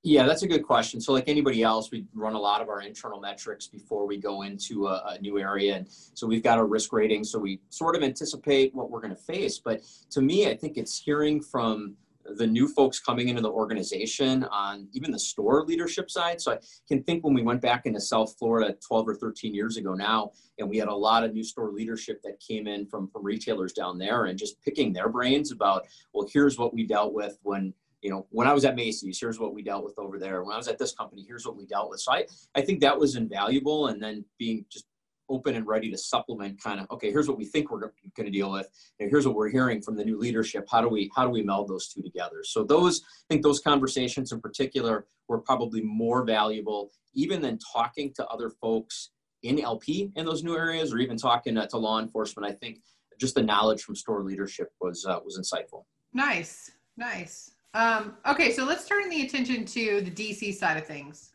Yeah, 0.04 0.28
that's 0.28 0.44
a 0.44 0.48
good 0.48 0.64
question. 0.64 1.02
So, 1.02 1.12
like 1.12 1.28
anybody 1.28 1.62
else, 1.64 1.92
we 1.92 2.06
run 2.14 2.34
a 2.34 2.40
lot 2.40 2.62
of 2.62 2.70
our 2.70 2.82
internal 2.82 3.20
metrics 3.20 3.68
before 3.68 4.06
we 4.06 4.18
go 4.18 4.44
into 4.44 4.88
a, 4.88 5.16
a, 5.16 5.20
new 5.20 5.40
area. 5.40 5.76
And 5.76 5.88
so 5.90 6.26
we've 6.26 6.44
got 6.44 6.58
a 6.58 6.64
risk 6.64 6.94
rating. 6.94 7.26
So 7.26 7.38
we 7.38 7.60
sort 7.70 7.98
of 7.98 8.04
anticipate 8.04 8.74
what 8.74 8.90
we're 8.90 9.02
going 9.02 9.16
to 9.16 9.22
face. 9.22 9.58
But 9.60 9.82
to 10.12 10.22
me, 10.22 10.48
I 10.48 10.56
think 10.56 10.78
it's 10.78 10.98
hearing 10.98 11.42
from 11.42 11.98
the 12.36 12.48
new 12.48 12.68
folks 12.68 13.00
coming 13.00 13.30
into 13.30 13.42
the 13.42 13.50
organization 13.50 14.44
on 14.46 14.88
even 14.94 15.12
the 15.12 15.20
store 15.20 15.66
leadership 15.66 16.10
side. 16.10 16.42
So 16.42 16.54
I 16.54 16.58
can 16.88 17.04
think 17.04 17.24
when 17.24 17.34
we 17.34 17.42
went 17.42 17.62
back 17.62 17.86
into 17.86 18.00
South 18.00 18.36
Florida 18.38 18.76
12 18.86 19.08
or 19.08 19.16
13 19.16 19.54
years 19.54 19.78
ago 19.78 19.94
now, 19.94 20.32
and 20.58 20.70
we 20.70 20.78
had 20.78 20.88
a 20.88 20.96
lot 20.96 21.24
of 21.24 21.34
new 21.34 21.44
store 21.44 21.72
leadership 21.72 22.22
that 22.24 22.40
came 22.40 22.68
in 22.68 22.86
from, 22.86 23.10
from 23.10 23.24
retailers 23.24 23.74
down 23.74 23.98
there 23.98 24.26
and 24.26 24.38
just 24.38 24.62
picking 24.62 24.94
their 24.94 25.10
brains 25.10 25.52
about, 25.52 25.86
well, 26.14 26.28
here's 26.32 26.58
what 26.58 26.74
we 26.74 26.86
dealt 26.86 27.14
with 27.14 27.38
when 27.44 27.74
you 28.02 28.10
know, 28.10 28.26
when 28.30 28.48
I 28.48 28.54
was 28.54 28.66
at 28.66 28.76
Macy's, 28.76 29.20
here's 29.20 29.40
what 29.40 29.54
we 29.54 29.62
dealt 29.62 29.84
with 29.84 30.00
over 30.00 30.20
there. 30.20 30.44
When 30.44 30.54
I 30.54 30.58
was 30.58 30.68
at 30.68 30.78
this 30.78 30.94
company, 30.94 31.26
here's 31.28 31.46
what 31.46 31.58
we 31.58 31.66
dealt 31.66 31.90
with. 31.90 32.00
So 32.00 32.14
I, 32.14 32.26
I 32.56 32.62
think 32.62 32.80
that 32.80 32.98
was 32.98 33.16
invaluable. 33.16 33.88
And 33.88 34.02
then 34.02 34.24
being 34.38 34.66
just 34.70 34.86
open 35.30 35.56
and 35.56 35.66
ready 35.68 35.90
to 35.92 35.98
supplement 35.98 36.62
kind 36.62 36.80
of 36.80 36.88
okay 36.92 37.12
here's 37.12 37.28
what 37.28 37.38
we 37.38 37.46
think 37.46 37.72
we're 37.72 37.80
going 37.80 38.26
to 38.26 38.30
deal 38.30 38.52
with 38.52 38.68
and 39.00 39.10
here's 39.10 39.26
what 39.26 39.36
we're 39.36 39.50
hearing 39.50 39.82
from 39.82 39.96
the 39.96 40.04
new 40.04 40.18
leadership. 40.18 40.68
How 40.70 40.82
do 40.82 40.90
we 40.90 41.12
how 41.16 41.24
do 41.24 41.30
we 41.30 41.44
meld 41.44 41.68
those 41.68 41.88
two 41.88 42.02
together? 42.02 42.44
So 42.44 42.64
those 42.64 43.02
i 43.02 43.26
think 43.30 43.44
those 43.44 43.60
conversations 43.60 44.32
in 44.32 44.42
particular 44.42 45.06
were 45.28 45.40
probably 45.40 45.82
more 45.82 46.24
valuable 46.24 46.92
even 47.14 47.42
than 47.42 47.58
talking 47.74 48.14
to 48.16 48.28
other 48.28 48.50
folks 48.50 49.12
in 49.44 49.62
lp 49.62 50.12
in 50.16 50.26
those 50.26 50.44
new 50.44 50.56
areas 50.58 50.94
or 50.94 50.98
even 50.98 51.18
talking 51.18 51.56
to, 51.56 51.68
to 51.68 51.78
law 51.78 52.00
enforcement. 52.00 52.52
I 52.52 52.56
think 52.56 52.82
just 53.20 53.36
the 53.36 53.44
knowledge 53.44 53.84
from 53.84 53.96
store 53.96 54.24
leadership 54.24 54.72
was 54.82 55.06
uh, 55.06 55.20
was 55.24 55.40
insightful. 55.40 55.86
Nice 56.14 56.72
nice. 56.98 57.52
Um, 57.76 58.18
okay 58.28 58.52
so 58.52 58.66
let's 58.66 58.88
turn 58.88 59.10
the 59.10 59.22
attention 59.22 59.64
to 59.64 60.02
the 60.02 60.10
dc 60.10 60.56
side 60.56 60.78
of 60.78 60.88
things 60.88 61.30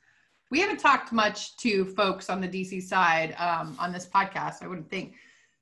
we 0.54 0.60
haven't 0.60 0.78
talked 0.78 1.10
much 1.10 1.56
to 1.56 1.84
folks 1.84 2.30
on 2.30 2.40
the 2.40 2.46
DC 2.46 2.80
side 2.80 3.34
um, 3.40 3.74
on 3.80 3.92
this 3.92 4.06
podcast. 4.06 4.62
I 4.62 4.68
wouldn't 4.68 4.88
think. 4.88 5.16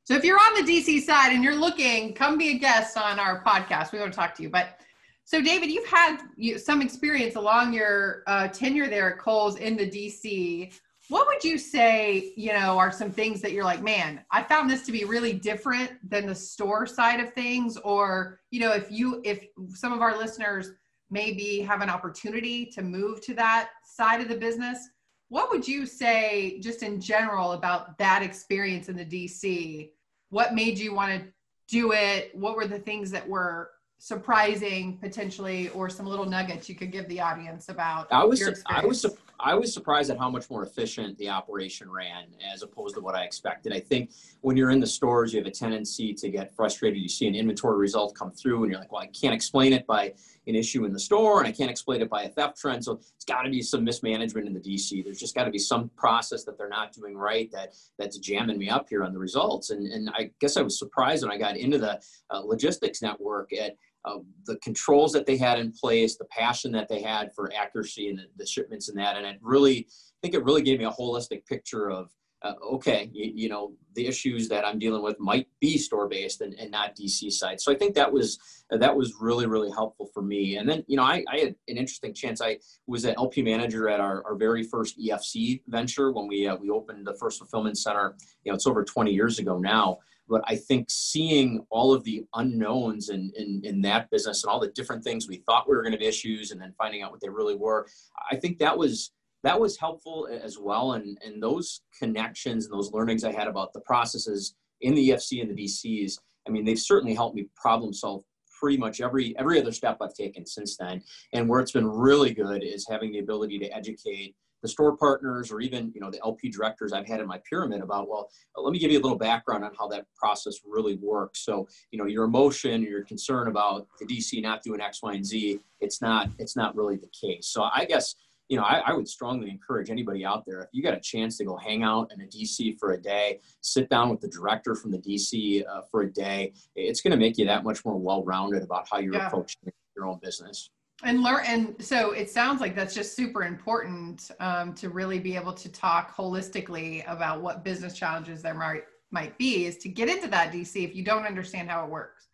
So 0.04 0.14
if 0.14 0.22
you're 0.22 0.36
on 0.36 0.62
the 0.62 0.70
DC 0.70 1.00
side 1.00 1.32
and 1.32 1.42
you're 1.42 1.54
looking, 1.54 2.12
come 2.12 2.36
be 2.36 2.50
a 2.50 2.58
guest 2.58 2.98
on 2.98 3.18
our 3.18 3.42
podcast. 3.42 3.90
We 3.92 4.00
want 4.00 4.12
to 4.12 4.18
talk 4.18 4.34
to 4.34 4.42
you. 4.42 4.50
But 4.50 4.80
so 5.24 5.40
David, 5.40 5.70
you've 5.70 5.86
had 5.86 6.18
some 6.58 6.82
experience 6.82 7.36
along 7.36 7.72
your 7.72 8.22
uh, 8.26 8.48
tenure 8.48 8.86
there 8.86 9.14
at 9.14 9.18
Kohl's 9.18 9.56
in 9.56 9.78
the 9.78 9.88
DC. 9.88 10.78
What 11.08 11.26
would 11.26 11.42
you 11.42 11.56
say, 11.56 12.34
you 12.36 12.52
know, 12.52 12.78
are 12.78 12.92
some 12.92 13.10
things 13.10 13.40
that 13.40 13.52
you're 13.52 13.64
like, 13.64 13.82
man, 13.82 14.22
I 14.30 14.42
found 14.42 14.68
this 14.68 14.84
to 14.84 14.92
be 14.92 15.06
really 15.06 15.32
different 15.32 15.92
than 16.06 16.26
the 16.26 16.34
store 16.34 16.86
side 16.86 17.18
of 17.18 17.32
things? 17.32 17.78
Or, 17.78 18.40
you 18.50 18.60
know, 18.60 18.72
if 18.72 18.90
you, 18.90 19.22
if 19.24 19.46
some 19.72 19.94
of 19.94 20.02
our 20.02 20.18
listeners 20.18 20.72
maybe 21.12 21.60
have 21.60 21.82
an 21.82 21.90
opportunity 21.90 22.66
to 22.66 22.82
move 22.82 23.20
to 23.20 23.34
that 23.34 23.70
side 23.84 24.20
of 24.20 24.28
the 24.28 24.34
business, 24.34 24.88
what 25.28 25.50
would 25.50 25.68
you 25.68 25.86
say 25.86 26.58
just 26.60 26.82
in 26.82 27.00
general 27.00 27.52
about 27.52 27.96
that 27.98 28.22
experience 28.22 28.88
in 28.88 28.96
the 28.96 29.04
DC? 29.04 29.90
What 30.30 30.54
made 30.54 30.78
you 30.78 30.94
want 30.94 31.12
to 31.12 31.28
do 31.68 31.92
it? 31.92 32.30
What 32.34 32.56
were 32.56 32.66
the 32.66 32.78
things 32.78 33.10
that 33.12 33.28
were 33.28 33.70
surprising 33.98 34.98
potentially 34.98 35.68
or 35.70 35.88
some 35.88 36.06
little 36.06 36.24
nuggets 36.24 36.68
you 36.68 36.74
could 36.74 36.90
give 36.90 37.06
the 37.08 37.20
audience 37.20 37.68
about 37.68 38.08
I 38.10 38.24
was 38.24 38.42
I 38.66 38.84
was 38.84 39.06
I 39.42 39.54
was 39.54 39.74
surprised 39.74 40.08
at 40.10 40.18
how 40.18 40.30
much 40.30 40.48
more 40.48 40.62
efficient 40.62 41.18
the 41.18 41.28
operation 41.28 41.90
ran 41.90 42.26
as 42.52 42.62
opposed 42.62 42.94
to 42.94 43.00
what 43.00 43.16
I 43.16 43.24
expected. 43.24 43.72
I 43.72 43.80
think 43.80 44.12
when 44.40 44.56
you're 44.56 44.70
in 44.70 44.78
the 44.78 44.86
stores, 44.86 45.32
you 45.32 45.40
have 45.40 45.46
a 45.46 45.50
tendency 45.50 46.14
to 46.14 46.28
get 46.28 46.54
frustrated. 46.54 47.02
You 47.02 47.08
see 47.08 47.26
an 47.26 47.34
inventory 47.34 47.76
result 47.76 48.14
come 48.14 48.30
through, 48.30 48.62
and 48.62 48.70
you're 48.70 48.80
like, 48.80 48.92
"Well, 48.92 49.02
I 49.02 49.08
can't 49.08 49.34
explain 49.34 49.72
it 49.72 49.84
by 49.86 50.14
an 50.46 50.54
issue 50.54 50.84
in 50.84 50.92
the 50.92 50.98
store, 50.98 51.40
and 51.40 51.48
I 51.48 51.52
can't 51.52 51.70
explain 51.70 52.02
it 52.02 52.08
by 52.08 52.22
a 52.22 52.28
theft 52.28 52.56
trend." 52.56 52.84
So 52.84 53.00
it's 53.16 53.24
got 53.24 53.42
to 53.42 53.50
be 53.50 53.62
some 53.62 53.82
mismanagement 53.82 54.46
in 54.46 54.54
the 54.54 54.60
DC. 54.60 55.02
There's 55.02 55.18
just 55.18 55.34
got 55.34 55.44
to 55.44 55.50
be 55.50 55.58
some 55.58 55.90
process 55.96 56.44
that 56.44 56.56
they're 56.56 56.68
not 56.68 56.92
doing 56.92 57.16
right 57.16 57.50
that 57.50 57.74
that's 57.98 58.18
jamming 58.18 58.58
me 58.58 58.70
up 58.70 58.88
here 58.88 59.02
on 59.02 59.12
the 59.12 59.18
results. 59.18 59.70
And 59.70 59.86
and 59.88 60.08
I 60.10 60.30
guess 60.40 60.56
I 60.56 60.62
was 60.62 60.78
surprised 60.78 61.24
when 61.24 61.32
I 61.32 61.38
got 61.38 61.56
into 61.56 61.78
the 61.78 62.00
uh, 62.30 62.40
logistics 62.40 63.02
network 63.02 63.52
at 63.52 63.76
uh, 64.04 64.18
the 64.46 64.56
controls 64.56 65.12
that 65.12 65.26
they 65.26 65.36
had 65.36 65.58
in 65.58 65.72
place, 65.72 66.16
the 66.16 66.24
passion 66.26 66.72
that 66.72 66.88
they 66.88 67.00
had 67.00 67.32
for 67.34 67.52
accuracy 67.56 68.08
and 68.08 68.18
the, 68.18 68.24
the 68.36 68.46
shipments 68.46 68.88
and 68.88 68.98
that. 68.98 69.16
And 69.16 69.26
it 69.26 69.38
really, 69.40 69.86
I 69.88 70.18
think 70.22 70.34
it 70.34 70.44
really 70.44 70.62
gave 70.62 70.78
me 70.78 70.84
a 70.86 70.90
holistic 70.90 71.46
picture 71.46 71.90
of, 71.90 72.10
uh, 72.42 72.54
okay, 72.60 73.08
you, 73.12 73.30
you, 73.32 73.48
know, 73.48 73.72
the 73.94 74.04
issues 74.04 74.48
that 74.48 74.66
I'm 74.66 74.80
dealing 74.80 75.02
with 75.02 75.20
might 75.20 75.46
be 75.60 75.78
store 75.78 76.08
based 76.08 76.40
and, 76.40 76.54
and 76.54 76.72
not 76.72 76.96
DC 76.96 77.30
side. 77.30 77.60
So 77.60 77.70
I 77.70 77.76
think 77.76 77.94
that 77.94 78.12
was, 78.12 78.40
uh, 78.72 78.78
that 78.78 78.96
was 78.96 79.14
really, 79.20 79.46
really 79.46 79.70
helpful 79.70 80.10
for 80.12 80.22
me. 80.22 80.56
And 80.56 80.68
then, 80.68 80.82
you 80.88 80.96
know, 80.96 81.04
I, 81.04 81.22
I 81.32 81.38
had 81.38 81.54
an 81.68 81.76
interesting 81.76 82.12
chance. 82.12 82.40
I 82.40 82.58
was 82.88 83.04
an 83.04 83.14
LP 83.16 83.42
manager 83.42 83.88
at 83.88 84.00
our, 84.00 84.24
our 84.26 84.34
very 84.34 84.64
first 84.64 84.98
EFC 84.98 85.62
venture 85.68 86.10
when 86.10 86.26
we, 86.26 86.48
uh, 86.48 86.56
we 86.56 86.70
opened 86.70 87.06
the 87.06 87.14
first 87.14 87.38
fulfillment 87.38 87.78
center, 87.78 88.16
you 88.42 88.50
know, 88.50 88.56
it's 88.56 88.66
over 88.66 88.82
20 88.82 89.12
years 89.12 89.38
ago 89.38 89.58
now 89.58 89.98
but 90.32 90.42
I 90.46 90.56
think 90.56 90.86
seeing 90.88 91.62
all 91.68 91.92
of 91.92 92.04
the 92.04 92.24
unknowns 92.34 93.10
in, 93.10 93.30
in, 93.36 93.60
in 93.64 93.82
that 93.82 94.10
business 94.10 94.42
and 94.42 94.50
all 94.50 94.58
the 94.58 94.68
different 94.68 95.04
things 95.04 95.28
we 95.28 95.42
thought 95.44 95.68
we 95.68 95.76
were 95.76 95.82
going 95.82 95.92
to 95.92 95.98
be 95.98 96.06
issues 96.06 96.52
and 96.52 96.60
then 96.60 96.72
finding 96.78 97.02
out 97.02 97.10
what 97.10 97.20
they 97.20 97.28
really 97.28 97.54
were, 97.54 97.86
I 98.30 98.36
think 98.36 98.58
that 98.58 98.76
was 98.76 99.12
that 99.44 99.60
was 99.60 99.76
helpful 99.76 100.28
as 100.30 100.56
well. 100.58 100.92
And, 100.92 101.18
and 101.22 101.42
those 101.42 101.82
connections 101.98 102.64
and 102.64 102.72
those 102.72 102.92
learnings 102.92 103.24
I 103.24 103.32
had 103.32 103.46
about 103.46 103.74
the 103.74 103.80
processes 103.80 104.54
in 104.80 104.94
the 104.94 105.10
EFC 105.10 105.42
and 105.42 105.50
the 105.50 105.64
DCs, 105.64 106.14
I 106.48 106.50
mean, 106.50 106.64
they've 106.64 106.78
certainly 106.78 107.14
helped 107.14 107.36
me 107.36 107.48
problem 107.54 107.92
solve 107.92 108.22
pretty 108.58 108.78
much 108.78 109.02
every 109.02 109.36
every 109.38 109.60
other 109.60 109.72
step 109.72 109.98
I've 110.00 110.14
taken 110.14 110.46
since 110.46 110.78
then. 110.78 111.02
And 111.34 111.46
where 111.46 111.60
it's 111.60 111.72
been 111.72 111.86
really 111.86 112.32
good 112.32 112.62
is 112.64 112.86
having 112.88 113.12
the 113.12 113.18
ability 113.18 113.58
to 113.58 113.76
educate 113.76 114.34
the 114.62 114.68
store 114.68 114.96
partners 114.96 115.50
or 115.52 115.60
even 115.60 115.92
you 115.94 116.00
know 116.00 116.10
the 116.10 116.20
LP 116.24 116.48
directors 116.48 116.92
I've 116.92 117.06
had 117.06 117.20
in 117.20 117.26
my 117.26 117.40
pyramid 117.48 117.82
about 117.82 118.08
well 118.08 118.30
let 118.56 118.72
me 118.72 118.78
give 118.78 118.90
you 118.90 119.00
a 119.00 119.02
little 119.02 119.18
background 119.18 119.64
on 119.64 119.72
how 119.78 119.88
that 119.88 120.06
process 120.16 120.56
really 120.64 120.96
works. 120.96 121.44
So 121.44 121.68
you 121.90 121.98
know 121.98 122.06
your 122.06 122.24
emotion 122.24 122.82
your 122.82 123.04
concern 123.04 123.48
about 123.48 123.86
the 124.00 124.06
DC 124.06 124.40
not 124.42 124.62
doing 124.62 124.80
X 124.80 125.02
Y 125.02 125.14
and 125.14 125.26
Z 125.26 125.60
it's 125.80 126.00
not 126.00 126.28
it's 126.38 126.56
not 126.56 126.74
really 126.76 126.96
the 126.96 127.10
case. 127.18 127.48
So 127.48 127.62
I 127.62 127.84
guess 127.84 128.14
you 128.48 128.56
know 128.56 128.64
I, 128.64 128.82
I 128.86 128.92
would 128.92 129.08
strongly 129.08 129.50
encourage 129.50 129.90
anybody 129.90 130.24
out 130.24 130.44
there 130.46 130.60
if 130.60 130.68
you 130.72 130.82
got 130.82 130.94
a 130.94 131.00
chance 131.00 131.36
to 131.38 131.44
go 131.44 131.56
hang 131.56 131.82
out 131.82 132.10
in 132.12 132.20
a 132.20 132.26
DC 132.26 132.78
for 132.78 132.92
a 132.92 133.00
day 133.00 133.40
sit 133.60 133.88
down 133.88 134.10
with 134.10 134.20
the 134.20 134.28
director 134.28 134.74
from 134.74 134.90
the 134.90 134.98
DC 134.98 135.64
uh, 135.66 135.82
for 135.90 136.02
a 136.02 136.12
day 136.12 136.52
it's 136.76 137.00
going 137.00 137.12
to 137.12 137.16
make 137.16 137.38
you 137.38 137.46
that 137.46 137.64
much 137.64 137.84
more 137.84 137.96
well-rounded 137.98 138.62
about 138.62 138.86
how 138.90 138.98
you're 138.98 139.14
Yeah. 139.14 139.26
approaching 139.28 139.72
your 139.96 140.06
own 140.06 140.18
business 140.22 140.70
and 141.02 141.22
learn 141.22 141.42
and 141.46 141.74
so 141.80 142.12
it 142.12 142.30
sounds 142.30 142.60
like 142.60 142.74
that's 142.74 142.94
just 142.94 143.16
super 143.16 143.44
important 143.44 144.30
um, 144.40 144.74
to 144.74 144.88
really 144.88 145.18
be 145.18 145.36
able 145.36 145.52
to 145.52 145.68
talk 145.68 146.16
holistically 146.16 147.02
about 147.10 147.40
what 147.40 147.64
business 147.64 147.94
challenges 147.94 148.42
there 148.42 148.54
might 148.54 148.84
might 149.10 149.36
be 149.38 149.66
is 149.66 149.76
to 149.78 149.88
get 149.88 150.08
into 150.08 150.28
that 150.28 150.52
dc 150.52 150.76
if 150.76 150.94
you 150.94 151.04
don't 151.04 151.24
understand 151.26 151.68
how 151.68 151.84
it 151.84 151.90
works 151.90 152.28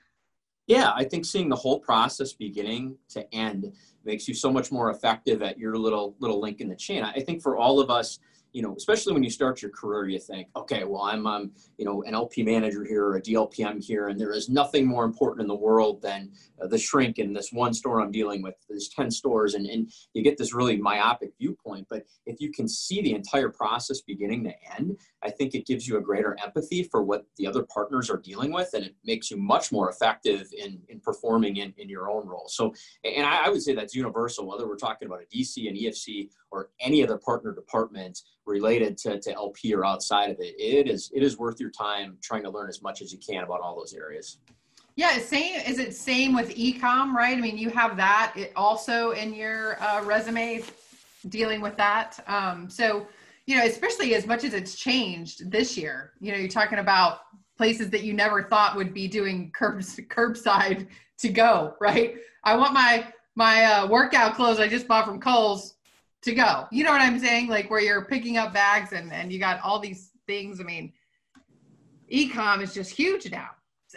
Yeah, 0.67 0.93
I 0.95 1.05
think 1.05 1.25
seeing 1.25 1.49
the 1.49 1.57
whole 1.57 1.81
process 1.81 2.35
beginning 2.35 2.99
to 3.15 3.35
end 3.35 3.73
makes 4.05 4.29
you 4.29 4.35
so 4.35 4.53
much 4.53 4.71
more 4.71 4.91
effective 4.91 5.41
at 5.43 5.59
your 5.59 5.77
little 5.77 6.15
little 6.21 6.41
link 6.41 6.61
in 6.61 6.69
the 6.69 6.77
chain. 6.77 7.03
I 7.03 7.21
think 7.21 7.43
for 7.43 7.57
all 7.57 7.81
of 7.81 7.89
us, 7.89 8.19
you 8.52 8.62
know, 8.62 8.75
especially 8.76 9.12
when 9.12 9.23
you 9.23 9.31
start 9.31 9.61
your 9.61 9.71
career, 9.71 10.09
you 10.09 10.19
think, 10.19 10.49
okay, 10.57 10.85
well, 10.85 11.02
I'm, 11.02 11.26
um, 11.26 11.52
you 11.76 11.85
know, 11.85 12.02
an 12.05 12.14
LP 12.14 12.43
manager 12.43 12.85
here 12.85 13.05
or 13.07 13.17
a 13.17 13.23
DLPM 13.23 13.85
here, 13.85 14.09
and 14.09 14.19
there 14.19 14.33
is 14.33 14.49
nothing 14.49 14.87
more 14.87 15.05
important 15.05 15.43
in 15.43 15.49
the 15.49 15.55
world 15.55 16.00
than 16.00 16.31
uh, 16.62 16.67
the 16.67 16.78
shrink 16.78 17.19
in 17.19 17.33
this 17.33 17.52
one 17.52 17.75
store 17.75 18.00
I'm 18.00 18.11
dealing 18.11 18.43
with. 18.43 18.55
There's 18.69 18.88
10 18.88 19.11
stores, 19.11 19.55
and, 19.55 19.67
and 19.67 19.90
you 20.14 20.23
get 20.23 20.38
this 20.38 20.55
really 20.55 20.76
myopic 20.76 21.33
viewpoint. 21.38 21.87
But 21.90 22.05
if 22.26 22.40
you 22.40 22.50
can 22.50 22.69
see 22.69 23.02
the 23.02 23.14
entire 23.14 23.50
process 23.50 24.00
beginning 24.00 24.45
to 24.45 24.55
end, 24.76 24.99
I 25.23 25.31
think 25.31 25.55
it 25.55 25.67
gives 25.67 25.87
you 25.87 25.99
a 25.99 26.00
greater 26.00 26.37
empathy 26.43 26.85
for 26.85 27.02
what 27.02 27.26
the 27.37 27.47
other 27.47 27.64
partners 27.64 28.09
are 28.09 28.19
dealing 28.19 28.52
with, 28.52 28.71
and 28.75 28.85
it 28.85 28.95
makes 29.05 29.31
you 29.31 29.37
much 29.37 29.73
more 29.73 29.90
effective 29.90 30.49
in, 30.57 30.81
in 30.88 31.00
performing 31.00 31.57
in, 31.57 31.75
in 31.76 31.88
your 31.88 32.11
own 32.11 32.26
role. 32.26 32.49
So, 32.49 32.73
and 33.05 33.26
I, 33.26 33.47
I 33.47 33.49
would 33.50 33.62
say 33.62 33.75
that's 33.75 33.95
universal, 33.95 34.47
whether 34.47 34.67
we're 34.67 34.76
talking 34.76 35.07
about 35.07 35.21
a 35.21 35.37
DC, 35.37 35.69
an 35.69 35.76
EFC, 35.76 36.31
or 36.50 36.71
any 36.81 37.02
other 37.02 37.19
partner 37.19 37.52
department 37.52 38.23
related 38.49 38.97
to, 38.99 39.21
to 39.21 39.33
LP 39.35 39.75
or 39.75 39.85
outside 39.85 40.31
of 40.31 40.38
it. 40.40 40.55
It 40.59 40.88
is 40.88 41.11
it 41.14 41.23
is 41.23 41.38
worth 41.38 41.61
your 41.61 41.71
time 41.71 42.17
trying 42.23 42.43
to 42.43 42.50
learn 42.50 42.69
as 42.69 42.83
much 42.83 43.02
as 43.02 43.12
you 43.12 43.19
can 43.19 43.45
about 43.45 43.61
all 43.61 43.76
those 43.76 43.95
areas. 43.95 44.38
yeah 44.97 45.19
same 45.19 45.61
is 45.61 45.78
it 45.78 45.95
same 45.95 46.35
with 46.35 46.49
ecom 46.57 47.12
right 47.12 47.37
i 47.38 47.40
mean 47.40 47.57
you 47.57 47.71
have 47.71 47.97
that 47.97 48.33
it 48.35 48.52
also 48.57 49.12
in 49.12 49.33
your 49.33 49.81
uh, 49.83 50.02
resume 50.05 50.62
dealing 51.28 51.61
with 51.61 51.76
that 51.76 52.19
um, 52.26 52.69
so 52.69 53.07
you 53.47 53.57
know 53.57 53.64
especially 53.64 54.14
as 54.14 54.26
much 54.26 54.43
as 54.45 54.55
it's 54.55 54.75
changed 54.75 55.50
this 55.50 55.76
year 55.76 56.12
you 56.21 56.33
know 56.33 56.38
you're 56.38 56.49
talking 56.49 56.81
about 56.81 57.21
places 57.57 57.90
that 57.90 58.02
you 58.02 58.12
never 58.12 58.43
thought 58.45 58.76
would 58.76 58.93
be 58.95 59.07
doing 59.07 59.50
curbs 59.55 60.00
curbside 60.09 60.88
to 61.19 61.28
go 61.28 61.75
right 61.81 62.17
i 62.45 62.57
want 62.57 62.73
my 62.73 63.07
my 63.37 63.64
uh, 63.64 63.87
workout 63.87 64.35
clothes 64.35 64.59
i 64.59 64.67
just 64.67 64.88
bought 64.88 65.05
from 65.05 65.21
Kohl's 65.21 65.78
to 66.23 66.35
go 66.35 66.67
you 66.73 66.85
know 66.85 66.91
what 66.91 67.01
i'm 67.01 67.19
saying 67.19 67.49
like 67.49 67.71
where 67.71 67.81
you're 67.81 68.05
picking 68.05 68.37
up 68.37 68.53
bags 68.53 68.93
and 68.93 69.13
and 69.13 69.33
you 69.33 69.39
got 69.39 69.61
all 69.63 69.79
these 69.79 70.11
things 70.27 70.61
i 70.61 70.65
mean 70.65 70.93
ecom 72.13 72.63
is 72.63 72.75
just 72.75 72.91
huge 72.91 73.31
now 73.31 73.49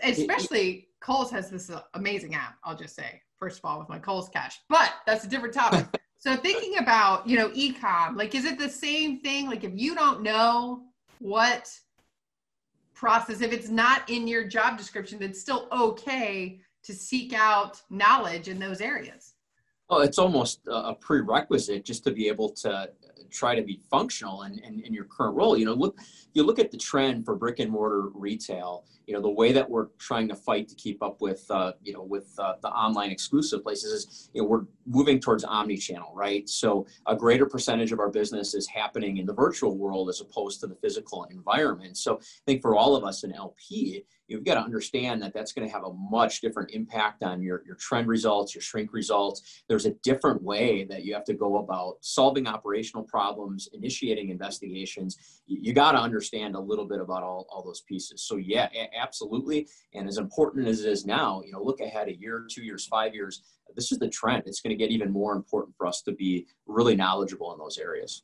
especially 0.04 0.88
Kohl's 1.01 1.32
has 1.32 1.50
this 1.50 1.70
amazing 1.96 2.36
app. 2.36 2.58
I'll 2.63 2.78
just 2.78 2.96
say, 2.96 3.22
first 3.38 3.60
of 3.60 3.66
all, 3.66 3.80
with 3.80 3.90
my 3.90 4.00
Kohl's 4.00 4.30
cash, 4.30 4.62
but 4.70 4.94
that's 5.06 5.25
a 5.25 5.28
different 5.28 5.54
topic. 5.54 5.88
so 6.18 6.36
thinking 6.36 6.78
about, 6.78 7.28
you 7.28 7.38
know, 7.38 7.50
ecom, 7.50 8.16
like, 8.16 8.36
is 8.36 8.46
it 8.46 8.58
the 8.58 8.70
same 8.70 9.20
thing? 9.20 9.48
Like, 9.48 9.63
if 9.63 9.72
you 9.74 9.96
don't 9.96 10.22
know 10.22 10.84
what 11.20 11.72
process, 12.94 13.42
if 13.42 13.51
it's 13.51 13.70
not 13.70 14.08
in 14.10 14.28
your 14.28 14.48
job 14.48 14.78
description, 14.78 15.22
it's 15.24 15.42
still 15.42 15.68
okay 15.72 16.62
to 16.84 16.94
seek 16.94 17.34
out 17.34 17.82
knowledge 17.90 18.48
in 18.48 18.60
those 18.60 18.80
areas. 18.80 19.34
Well, 19.91 20.00
it's 20.00 20.17
almost 20.17 20.65
a 20.67 20.91
a 20.91 20.95
prerequisite 20.95 21.83
just 21.83 22.05
to 22.05 22.12
be 22.12 22.29
able 22.29 22.50
to 22.63 22.89
try 23.29 23.55
to 23.55 23.62
be 23.62 23.81
functional 23.89 24.43
in, 24.43 24.60
in, 24.60 24.81
in 24.81 24.93
your 24.93 25.05
current 25.05 25.36
role. 25.36 25.57
You 25.57 25.65
know, 25.65 25.74
look, 25.74 25.98
you 26.33 26.43
look 26.43 26.60
at 26.60 26.69
the 26.69 26.77
trend 26.77 27.25
for 27.25 27.36
brick 27.36 27.60
and 27.60 27.71
mortar 27.71 28.10
retail. 28.13 28.86
You 29.07 29.15
know, 29.15 29.21
the 29.21 29.29
way 29.29 29.51
that 29.51 29.69
we're 29.69 29.88
trying 29.98 30.27
to 30.29 30.36
fight 30.36 30.67
to 30.69 30.75
keep 30.75 31.01
up 31.01 31.21
with, 31.21 31.45
uh, 31.50 31.74
you 31.81 31.93
know, 31.93 32.03
with 32.03 32.33
uh, 32.38 32.53
the 32.62 32.69
online 32.69 33.10
exclusive 33.10 33.63
places 33.63 33.91
is, 33.91 34.29
you 34.33 34.41
know, 34.41 34.48
we're 34.48 34.65
moving 34.86 35.19
towards 35.19 35.43
omni-channel, 35.43 36.12
right? 36.13 36.48
So 36.48 36.86
a 37.07 37.15
greater 37.15 37.45
percentage 37.45 37.91
of 37.91 38.00
our 38.00 38.10
business 38.10 38.53
is 38.53 38.67
happening 38.67 39.17
in 39.17 39.25
the 39.25 39.33
virtual 39.33 39.77
world 39.77 40.10
as 40.10 40.21
opposed 40.21 40.60
to 40.62 40.67
the 40.67 40.75
physical 40.75 41.25
environment. 41.25 41.98
So 41.98 42.17
I 42.17 42.43
think 42.45 42.62
for 42.62 42.75
all 42.75 42.95
of 42.95 43.03
us 43.03 43.24
in 43.24 43.33
LP, 43.33 44.05
you've 44.32 44.46
got 44.46 44.54
to 44.54 44.62
understand 44.62 45.22
that 45.22 45.34
that's 45.34 45.52
going 45.52 45.68
to 45.68 45.74
have 45.74 45.84
a 45.84 45.94
much 45.94 46.40
different 46.40 46.72
impact 46.72 47.22
on 47.22 47.42
your, 47.42 47.64
your 47.66 47.76
trend 47.76 48.08
results, 48.08 48.56
your 48.56 48.62
shrink 48.62 48.94
results. 48.94 49.64
There's 49.68 49.86
a 49.86 49.92
different 50.04 50.42
way 50.42 50.86
that 50.86 51.04
you 51.04 51.14
have 51.14 51.26
to 51.26 51.34
go 51.34 51.58
about 51.58 51.98
solving 52.00 52.48
operational 52.48 53.04
problems, 53.04 53.68
initiating 53.74 54.30
investigations. 54.30 55.18
You, 55.48 55.74
got 55.74 55.92
to 55.94 56.00
understand 56.00 56.56
a 56.56 56.60
little 56.60 56.86
bit 56.86 57.02
about 57.02 57.24
all, 57.24 57.46
all 57.52 57.62
those 57.62 57.82
pieces. 57.82 58.24
So 58.24 58.38
yeah, 58.38 58.70
a- 58.74 58.98
absolutely. 58.98 59.68
And 59.94 60.08
as 60.08 60.18
important 60.18 60.68
as 60.68 60.82
it 60.86 60.90
is 60.90 61.06
now, 61.06 61.42
you 61.46 61.52
know, 61.52 61.62
look 61.62 61.82
ahead 61.82 62.08
a 62.08 62.18
year, 62.18 62.46
two 62.50 62.64
years, 62.64 62.86
five 62.86 63.14
years, 63.14 63.44
this 63.76 63.92
is 63.92 64.00
the 64.00 64.10
trend. 64.10 64.44
It's 64.46 64.62
going 64.62 64.78
to 64.78 64.82
get 64.82 64.92
even 64.92 65.12
more 65.12 65.36
important 65.36 65.76
for 65.78 65.88
us 65.88 66.02
to 66.04 66.14
be 66.14 66.48
really 66.68 66.96
knowledgeable 66.96 67.52
in 67.54 67.60
those 67.60 67.78
areas. 67.78 68.24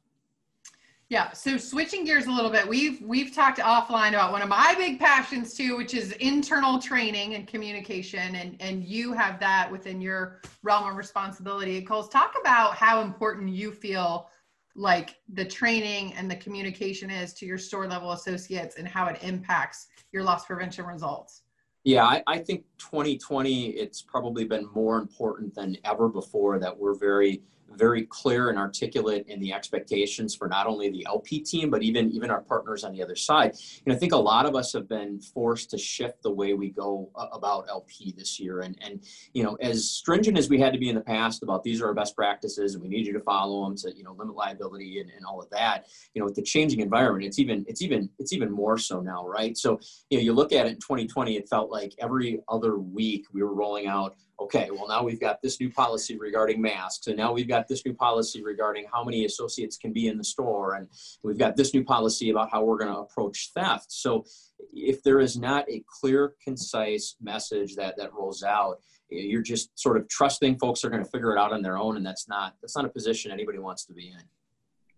Yeah. 1.10 1.32
So 1.32 1.58
switching 1.58 2.04
gears 2.04 2.26
a 2.26 2.32
little 2.32 2.52
bit, 2.52 2.68
we've 2.68 3.02
we've 3.02 3.34
talked 3.34 3.60
offline 3.60 4.10
about 4.10 4.34
one 4.34 4.42
of 4.42 4.50
my 4.50 4.76
big 4.78 5.00
passions 5.00 5.54
too, 5.54 5.78
which 5.78 5.94
is 5.94 6.12
internal 6.14 6.80
training 6.80 7.36
and 7.36 7.48
communication, 7.48 8.36
and 8.36 8.58
and 8.60 8.84
you 8.84 9.14
have 9.14 9.40
that 9.40 9.72
within 9.72 10.02
your 10.02 10.42
realm 10.64 10.90
of 10.90 10.98
responsibility. 10.98 11.82
Kohl's, 11.82 12.10
talk 12.10 12.36
about 12.40 12.76
how 12.76 13.02
important 13.02 13.50
you 13.50 13.72
feel 13.72 14.30
like 14.76 15.16
the 15.34 15.46
training 15.46 16.14
and 16.14 16.30
the 16.30 16.36
communication 16.36 17.10
is 17.10 17.34
to 17.36 17.46
your 17.46 17.58
store 17.58 17.88
level 17.88 18.12
associates 18.12 18.76
and 18.78 18.88
how 18.88 19.08
it 19.08 19.18
impacts 19.22 19.88
your 20.12 20.24
loss 20.24 20.46
prevention 20.46 20.86
results. 20.86 21.44
Yeah, 21.84 22.04
I, 22.04 22.22
I 22.28 22.38
think 22.40 22.66
2020, 22.78 23.70
it's 23.70 24.02
probably 24.02 24.46
been 24.46 24.68
more 24.74 24.98
important 24.98 25.54
than 25.56 25.78
ever 25.84 26.08
before 26.08 26.60
that 26.60 26.78
we're 26.78 26.96
very 26.96 27.42
very 27.76 28.06
clear 28.06 28.50
and 28.50 28.58
articulate 28.58 29.26
in 29.28 29.40
the 29.40 29.54
expectations 29.54 30.36
for 30.36 30.48
not 30.48 30.68
only 30.68 30.90
the 30.90 31.06
LP 31.06 31.40
team, 31.40 31.70
but 31.70 31.84
even 31.84 32.12
even 32.12 32.30
our 32.32 32.42
partners 32.42 32.84
on 32.84 32.92
the 32.92 33.04
other 33.04 33.16
side. 33.16 33.56
And 33.86 33.94
I 33.94 33.98
think 33.98 34.14
a 34.14 34.18
lot 34.18 34.46
of 34.46 34.56
us 34.56 34.74
have 34.74 34.88
been 34.88 35.20
forced 35.20 35.70
to 35.72 35.78
shift 35.78 36.24
the 36.24 36.32
way 36.32 36.54
we 36.54 36.70
go 36.70 37.10
about 37.16 37.66
LP 37.70 38.14
this 38.18 38.40
year. 38.40 38.62
And 38.62 38.78
and 38.82 39.04
you 39.34 39.44
know, 39.44 39.56
as 39.62 39.90
stringent 39.90 40.38
as 40.38 40.50
we 40.50 40.60
had 40.60 40.74
to 40.74 40.80
be 40.80 40.90
in 40.90 40.96
the 40.96 41.02
past 41.02 41.44
about 41.44 41.64
these 41.64 41.82
are 41.82 41.88
our 41.88 41.94
best 41.94 42.16
practices 42.16 42.74
and 42.74 42.82
we 42.82 42.90
need 42.90 43.06
you 43.06 43.14
to 43.14 43.22
follow 43.22 43.66
them 43.66 43.76
to 43.78 43.96
you 43.96 44.04
know 44.04 44.14
limit 44.14 44.36
liability 44.36 45.00
and, 45.00 45.12
and 45.12 45.26
all 45.26 45.42
of 45.42 45.50
that. 45.52 45.88
You 46.14 46.22
know, 46.22 46.26
with 46.26 46.36
the 46.36 46.42
changing 46.42 46.80
environment, 46.80 47.26
it's 47.26 47.40
even 47.40 47.66
it's 47.68 47.82
even 47.82 48.10
it's 48.20 48.34
even 48.34 48.52
more 48.52 48.78
so 48.78 49.02
now, 49.02 49.28
right? 49.28 49.58
So 49.58 49.80
you 50.10 50.18
know, 50.18 50.24
you 50.24 50.34
look 50.34 50.54
at 50.54 50.66
it 50.66 50.70
in 50.70 50.76
2020, 50.76 51.36
it 51.36 51.50
felt 51.50 51.70
like 51.70 51.94
every 52.00 52.40
other 52.50 52.67
week 52.76 53.26
we 53.34 53.42
were 53.42 53.54
rolling 53.54 53.88
out 53.88 54.16
okay, 54.40 54.70
well, 54.72 54.88
now 54.88 55.04
we've 55.04 55.20
got 55.20 55.42
this 55.42 55.60
new 55.60 55.70
policy 55.72 56.18
regarding 56.18 56.62
masks, 56.62 57.08
and 57.08 57.18
now 57.18 57.34
we've 57.34 57.48
got 57.48 57.68
this 57.68 57.86
new 57.86 57.94
policy 57.94 58.44
regarding 58.44 58.86
how 58.92 59.04
many 59.04 59.26
associates 59.26 59.78
can 59.78 59.92
be 59.92 60.08
in 60.08 60.18
the 60.18 60.24
store, 60.24 60.76
and 60.76 60.88
we've 61.24 61.38
got 61.38 61.56
this 61.56 61.74
new 61.74 61.84
policy 61.84 62.30
about 62.30 62.52
how 62.52 62.64
we're 62.64 62.78
going 62.78 62.94
to 62.94 63.00
approach 63.00 63.52
theft. 63.56 63.92
So, 63.92 64.26
if 64.74 65.02
there 65.04 65.20
is 65.20 65.38
not 65.38 65.70
a 65.70 65.84
clear, 65.88 66.34
concise 66.44 67.16
message 67.22 67.76
that 67.76 67.98
that 67.98 68.14
rolls 68.14 68.44
out, 68.44 68.78
eh, 69.12 69.22
you're 69.22 69.42
just 69.42 69.78
sort 69.78 69.98
of 69.98 70.08
trusting 70.08 70.60
folks 70.60 70.84
are 70.84 70.90
going 70.90 71.04
to 71.04 71.10
figure 71.10 71.36
it 71.36 71.40
out 71.40 71.52
on 71.52 71.62
their 71.62 71.78
own, 71.78 71.98
and 71.98 72.06
that's 72.06 72.28
not 72.28 72.56
that's 72.62 72.76
not 72.76 72.86
a 72.86 72.90
position 72.90 73.32
anybody 73.32 73.60
wants 73.60 73.86
to 73.86 73.94
be 73.94 74.10
in. 74.10 74.24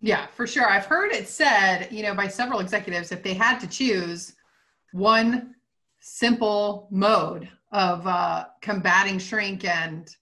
Yeah, 0.01 0.27
for 0.27 0.47
sure. 0.47 0.69
I've 0.69 0.85
heard 0.85 1.11
it 1.11 1.27
said, 1.27 1.89
you 1.91 2.03
know, 2.03 2.13
by 2.13 2.27
several 2.27 2.61
executives, 2.61 3.11
if 3.11 3.21
they 3.21 3.33
had 3.33 3.59
to 3.59 3.67
choose 3.67 4.33
one 4.93 5.55
simple 5.99 6.87
mode 6.89 7.49
of 7.71 8.05
uh, 8.07 8.45
combating 8.61 9.19
shrink 9.19 9.65
and 9.65 10.15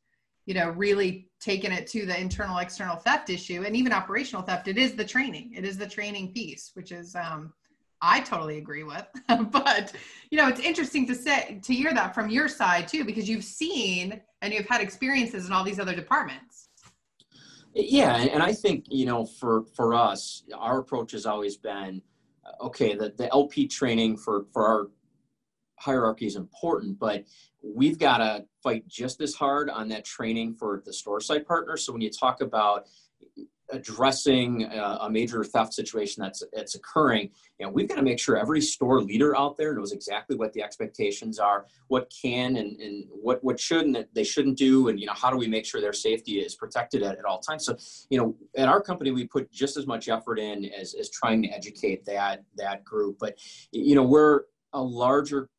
you 0.45 0.53
know 0.53 0.69
really 0.69 1.29
taking 1.39 1.71
it 1.71 1.87
to 1.87 2.05
the 2.05 2.19
internal 2.19 2.57
external 2.57 2.95
theft 2.95 3.29
issue 3.29 3.63
and 3.63 3.75
even 3.75 3.93
operational 3.93 4.41
theft. 4.41 4.67
It 4.67 4.77
is 4.77 4.95
the 4.95 5.05
training. 5.05 5.53
It 5.55 5.63
is 5.63 5.77
the 5.77 5.87
training 5.87 6.33
piece 6.33 6.71
which 6.73 6.91
is 6.91 7.15
um, 7.15 7.53
i 8.01 8.19
totally 8.19 8.57
agree 8.57 8.83
with. 8.83 9.05
But 9.51 9.93
you 10.31 10.37
know 10.37 10.47
it's 10.47 10.59
interesting 10.59 11.07
to 11.07 11.15
say 11.15 11.59
to 11.63 11.73
hear 11.73 11.93
that 11.93 12.13
from 12.13 12.29
your 12.29 12.47
side 12.47 12.87
too 12.87 13.05
because 13.05 13.29
you've 13.29 13.43
seen 13.43 14.21
and 14.41 14.53
you've 14.53 14.67
had 14.67 14.81
experiences 14.81 15.47
in 15.47 15.53
all 15.53 15.63
these 15.63 15.79
other 15.79 15.95
departments. 15.95 16.69
Yeah 17.73 18.15
and 18.15 18.41
i 18.41 18.53
think 18.53 18.85
you 18.89 19.05
know 19.05 19.25
for 19.25 19.63
for 19.75 19.93
us 19.93 20.43
our 20.55 20.79
approach 20.79 21.11
has 21.11 21.25
always 21.25 21.57
been 21.57 22.01
okay 22.61 22.95
the, 22.95 23.13
the 23.17 23.31
lp 23.31 23.67
training 23.67 24.17
for 24.17 24.45
for 24.51 24.65
our 24.65 24.87
hierarchy 25.77 26.25
is 26.25 26.36
important, 26.36 27.00
but 27.00 27.24
we've 27.63 28.00
got 28.00 28.17
to 28.17 28.46
fight 28.63 28.88
just 28.88 29.22
as 29.22 29.34
hard 29.34 29.69
on 29.69 29.88
that 29.89 30.05
training 30.05 30.55
for 30.55 30.81
the 30.86 30.93
store 30.93 31.22
site 31.22 31.48
partners. 31.48 31.86
So 31.86 31.93
when 31.93 32.01
you 32.01 32.10
talk 32.10 32.41
about 32.41 32.88
addressing 33.69 34.63
a, 34.63 34.98
a 35.01 35.10
major 35.10 35.43
theft 35.43 35.74
situation 35.74 36.24
that's 36.24 36.41
that's 36.53 36.75
occurring, 36.75 37.29
you 37.60 37.65
know, 37.65 37.72
we've 37.72 37.89
got 37.89 37.96
to 37.96 38.01
make 38.01 38.19
sure 38.19 38.38
every 38.38 38.62
store 38.62 39.01
leader 39.01 39.38
out 39.38 39.57
there 39.57 39.75
knows 39.75 39.91
exactly 39.91 40.38
what 40.38 40.53
the 40.53 40.63
expectations 40.63 41.38
are, 41.38 41.65
what 41.88 42.12
can 42.22 42.55
and, 42.57 42.79
and 42.79 43.05
what 43.10 43.43
what 43.43 43.60
shouldn't 43.60 44.13
they 44.13 44.23
shouldn't 44.23 44.58
do, 44.58 44.88
and 44.88 44.99
you 44.99 45.06
know 45.06 45.13
how 45.13 45.30
do 45.30 45.38
we 45.38 45.47
make 45.47 45.65
sure 45.65 45.82
their 45.82 45.93
safety 45.93 46.39
is 46.39 46.56
protected 46.56 47.04
at, 47.04 47.17
at 47.17 47.25
all 47.25 47.39
times. 47.39 47.65
So 47.65 47.78
you 48.10 48.17
know, 48.17 48.36
at 48.56 48.69
our 48.69 48.82
company, 48.82 49.12
we 49.12 49.28
put 49.28 49.51
just 49.51 49.75
as 49.78 49.86
much 49.86 50.08
effort 50.08 50.39
in 50.39 50.65
as 50.65 50.93
as 50.93 51.10
trying 51.10 51.41
to 51.43 51.49
educate 51.49 52.06
that 52.06 52.43
that 52.56 52.84
group. 52.86 53.17
But 53.19 53.38
you 53.71 53.95
know, 53.95 54.04
we're 54.04 54.43
a 54.73 54.82
larger 54.82 55.49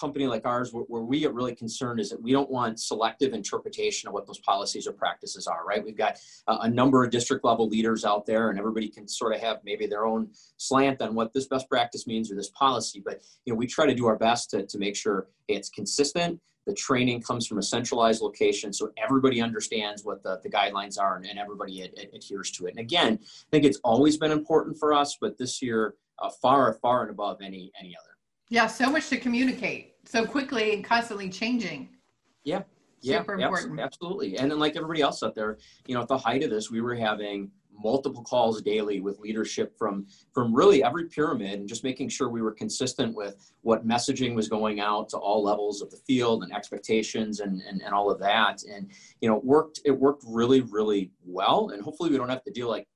company 0.00 0.26
like 0.26 0.46
ours, 0.46 0.72
where, 0.72 1.02
we 1.02 1.20
get 1.20 1.34
really 1.34 1.54
concerned 1.54 2.00
is 2.00 2.08
that 2.10 2.22
we 2.22 2.32
don't 2.32 2.50
want 2.50 2.80
selective 2.80 3.34
interpretation 3.34 4.08
of 4.08 4.14
what 4.14 4.26
those 4.26 4.38
policies 4.38 4.86
or 4.86 4.92
practices 4.92 5.46
are, 5.46 5.64
right? 5.66 5.84
We've 5.84 5.96
got 5.96 6.18
a, 6.46 6.58
a 6.62 6.68
number 6.70 7.04
of 7.04 7.10
district 7.10 7.44
level 7.44 7.68
leaders 7.68 8.04
out 8.04 8.24
there, 8.24 8.48
and 8.50 8.58
everybody 8.58 8.88
can 8.88 9.06
sort 9.06 9.34
of 9.34 9.40
have 9.40 9.58
maybe 9.64 9.86
their 9.86 10.06
own 10.06 10.28
slant 10.56 11.02
on 11.02 11.14
what 11.14 11.32
this 11.34 11.46
best 11.46 11.68
practice 11.68 12.06
means 12.06 12.32
or 12.32 12.34
this 12.34 12.50
policy. 12.50 13.02
But 13.04 13.20
you 13.44 13.52
know, 13.52 13.56
we 13.58 13.66
try 13.66 13.86
to 13.86 13.94
do 13.94 14.06
our 14.06 14.16
best 14.16 14.50
to, 14.50 14.66
to 14.66 14.78
make 14.78 14.96
sure 14.96 15.28
it's 15.48 15.68
consistent. 15.68 16.40
The 16.66 16.74
training 16.74 17.22
comes 17.22 17.46
from 17.46 17.58
a 17.58 17.62
centralized 17.62 18.22
location, 18.22 18.72
so 18.72 18.90
everybody 19.02 19.40
understands 19.40 20.04
what 20.04 20.22
the, 20.22 20.40
the 20.42 20.50
guidelines 20.50 21.00
are, 21.00 21.16
and, 21.16 21.26
and 21.26 21.38
everybody 21.38 21.82
ad, 21.82 21.90
ad, 21.98 22.08
adheres 22.14 22.50
to 22.52 22.66
it. 22.66 22.70
And 22.70 22.80
again, 22.80 23.18
I 23.22 23.48
think 23.50 23.64
it's 23.64 23.80
always 23.82 24.16
been 24.16 24.30
important 24.30 24.78
for 24.78 24.92
us, 24.94 25.18
but 25.20 25.36
this 25.36 25.60
year, 25.60 25.94
uh, 26.20 26.30
far, 26.30 26.72
far 26.74 27.02
and 27.02 27.10
above 27.10 27.38
any 27.42 27.72
any 27.80 27.96
other. 27.96 28.10
Yeah, 28.50 28.66
so 28.66 28.90
much 28.90 29.08
to 29.08 29.16
communicate 29.16 29.94
so 30.04 30.26
quickly 30.26 30.74
and 30.74 30.84
constantly 30.84 31.30
changing. 31.30 31.88
Yeah. 32.44 32.62
Super 33.02 33.38
yeah, 33.38 33.46
important. 33.46 33.80
absolutely. 33.80 34.36
And 34.36 34.50
then 34.50 34.58
like 34.58 34.76
everybody 34.76 35.00
else 35.00 35.22
out 35.22 35.34
there, 35.34 35.56
you 35.86 35.94
know, 35.94 36.02
at 36.02 36.08
the 36.08 36.18
height 36.18 36.42
of 36.42 36.50
this, 36.50 36.70
we 36.70 36.82
were 36.82 36.94
having 36.94 37.50
multiple 37.82 38.22
calls 38.22 38.60
daily 38.60 39.00
with 39.00 39.18
leadership 39.20 39.74
from 39.78 40.06
from 40.32 40.54
really 40.54 40.84
every 40.84 41.06
pyramid 41.06 41.60
and 41.60 41.68
just 41.68 41.82
making 41.82 42.08
sure 42.08 42.28
we 42.28 42.42
were 42.42 42.52
consistent 42.52 43.14
with 43.14 43.52
what 43.62 43.86
messaging 43.86 44.34
was 44.34 44.48
going 44.48 44.80
out 44.80 45.08
to 45.08 45.16
all 45.16 45.42
levels 45.42 45.80
of 45.80 45.90
the 45.90 45.96
field 46.06 46.42
and 46.42 46.52
expectations 46.52 47.40
and 47.40 47.62
and, 47.62 47.80
and 47.80 47.94
all 47.94 48.10
of 48.10 48.18
that 48.18 48.62
and 48.64 48.90
you 49.22 49.28
know 49.30 49.36
it 49.36 49.44
worked 49.44 49.80
it 49.86 49.92
worked 49.92 50.22
really 50.26 50.60
really 50.60 51.10
well 51.24 51.70
and 51.72 51.82
hopefully 51.82 52.10
we 52.10 52.18
don't 52.18 52.28
have 52.28 52.44
to 52.44 52.50
deal 52.50 52.68
like 52.68 52.86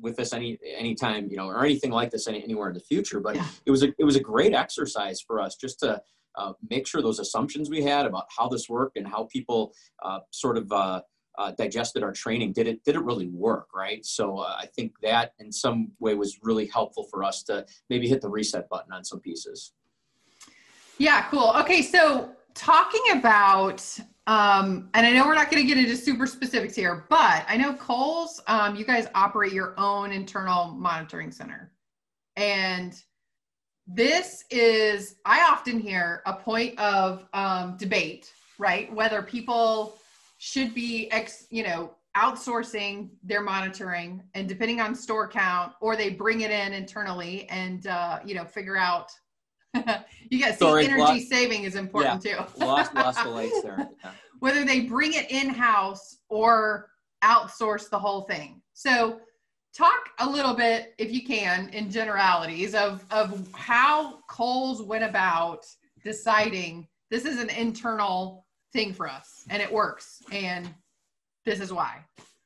with 0.00 0.16
this 0.16 0.32
any 0.32 0.58
anytime 0.76 1.28
you 1.30 1.36
know 1.36 1.46
or 1.46 1.64
anything 1.64 1.90
like 1.90 2.10
this 2.10 2.26
any, 2.26 2.42
anywhere 2.42 2.68
in 2.68 2.74
the 2.74 2.80
future 2.80 3.20
but 3.20 3.36
yeah. 3.36 3.46
it 3.64 3.70
was 3.70 3.82
a 3.82 3.92
it 3.98 4.04
was 4.04 4.16
a 4.16 4.20
great 4.20 4.52
exercise 4.52 5.20
for 5.20 5.40
us 5.40 5.56
just 5.56 5.78
to 5.80 6.00
uh, 6.36 6.52
make 6.68 6.86
sure 6.86 7.00
those 7.00 7.20
assumptions 7.20 7.70
we 7.70 7.82
had 7.82 8.06
about 8.06 8.24
how 8.36 8.48
this 8.48 8.68
worked 8.68 8.96
and 8.96 9.06
how 9.06 9.28
people 9.32 9.72
uh, 10.02 10.18
sort 10.30 10.56
of 10.56 10.70
uh, 10.72 11.00
uh 11.38 11.52
digested 11.52 12.02
our 12.02 12.12
training 12.12 12.52
did 12.52 12.66
it 12.66 12.82
did 12.84 12.96
it 12.96 13.02
really 13.02 13.28
work 13.28 13.68
right? 13.74 14.04
So 14.04 14.38
uh, 14.38 14.56
i 14.58 14.66
think 14.66 14.92
that 15.02 15.32
in 15.38 15.52
some 15.52 15.92
way 16.00 16.14
was 16.14 16.38
really 16.42 16.66
helpful 16.66 17.04
for 17.10 17.22
us 17.22 17.42
to 17.44 17.64
maybe 17.88 18.08
hit 18.08 18.20
the 18.20 18.28
reset 18.28 18.68
button 18.68 18.92
on 18.92 19.04
some 19.04 19.20
pieces. 19.20 19.72
Yeah 20.98 21.26
cool. 21.30 21.52
Okay 21.60 21.82
so 21.82 22.30
talking 22.54 23.02
about 23.12 23.82
um, 24.26 24.88
and 24.94 25.06
I 25.06 25.12
know 25.12 25.26
we're 25.26 25.34
not 25.34 25.50
going 25.50 25.62
to 25.62 25.66
get 25.68 25.76
into 25.76 25.96
super 25.96 26.26
specifics 26.26 26.74
here, 26.74 27.04
but 27.10 27.44
I 27.46 27.56
know 27.58 27.74
Kohl's, 27.74 28.40
um, 28.46 28.74
you 28.74 28.84
guys 28.84 29.06
operate 29.14 29.52
your 29.52 29.78
own 29.78 30.12
internal 30.12 30.70
monitoring 30.72 31.30
center. 31.30 31.72
And 32.36 32.94
this 33.86 34.44
is, 34.50 35.16
I 35.26 35.42
often 35.42 35.78
hear 35.78 36.22
a 36.24 36.32
point 36.32 36.78
of 36.78 37.26
um, 37.34 37.76
debate, 37.76 38.32
right? 38.58 38.92
Whether 38.94 39.20
people 39.20 39.98
should 40.38 40.74
be, 40.74 41.10
ex, 41.10 41.46
you 41.50 41.62
know, 41.62 41.94
outsourcing 42.16 43.10
their 43.22 43.42
monitoring 43.42 44.22
and 44.34 44.48
depending 44.48 44.80
on 44.80 44.94
store 44.94 45.28
count, 45.28 45.72
or 45.82 45.96
they 45.96 46.08
bring 46.08 46.42
it 46.42 46.50
in 46.50 46.72
internally 46.72 47.46
and, 47.50 47.86
uh, 47.88 48.20
you 48.24 48.34
know, 48.34 48.44
figure 48.44 48.76
out 48.76 49.10
you 50.30 50.40
guys 50.40 50.58
see 50.58 50.66
energy 50.66 51.00
lost, 51.00 51.28
saving 51.28 51.64
is 51.64 51.74
important 51.74 52.24
yeah, 52.24 52.44
too. 52.44 52.64
lost, 52.64 52.94
lost 52.94 53.22
the 53.22 53.30
lights 53.30 53.62
there. 53.62 53.88
Yeah. 54.04 54.10
Whether 54.40 54.64
they 54.64 54.80
bring 54.80 55.14
it 55.14 55.30
in 55.30 55.48
house 55.48 56.18
or 56.28 56.90
outsource 57.22 57.88
the 57.88 57.98
whole 57.98 58.22
thing. 58.22 58.60
So, 58.74 59.20
talk 59.74 60.10
a 60.18 60.28
little 60.28 60.54
bit, 60.54 60.94
if 60.98 61.12
you 61.12 61.24
can, 61.24 61.70
in 61.70 61.90
generalities 61.90 62.74
of 62.74 63.04
of 63.10 63.48
how 63.54 64.20
Kohl's 64.28 64.82
went 64.82 65.04
about 65.04 65.64
deciding 66.04 66.86
this 67.10 67.24
is 67.24 67.40
an 67.40 67.48
internal 67.50 68.44
thing 68.72 68.92
for 68.92 69.08
us 69.08 69.44
and 69.48 69.62
it 69.62 69.72
works, 69.72 70.22
and 70.32 70.68
this 71.44 71.60
is 71.60 71.72
why. 71.72 72.04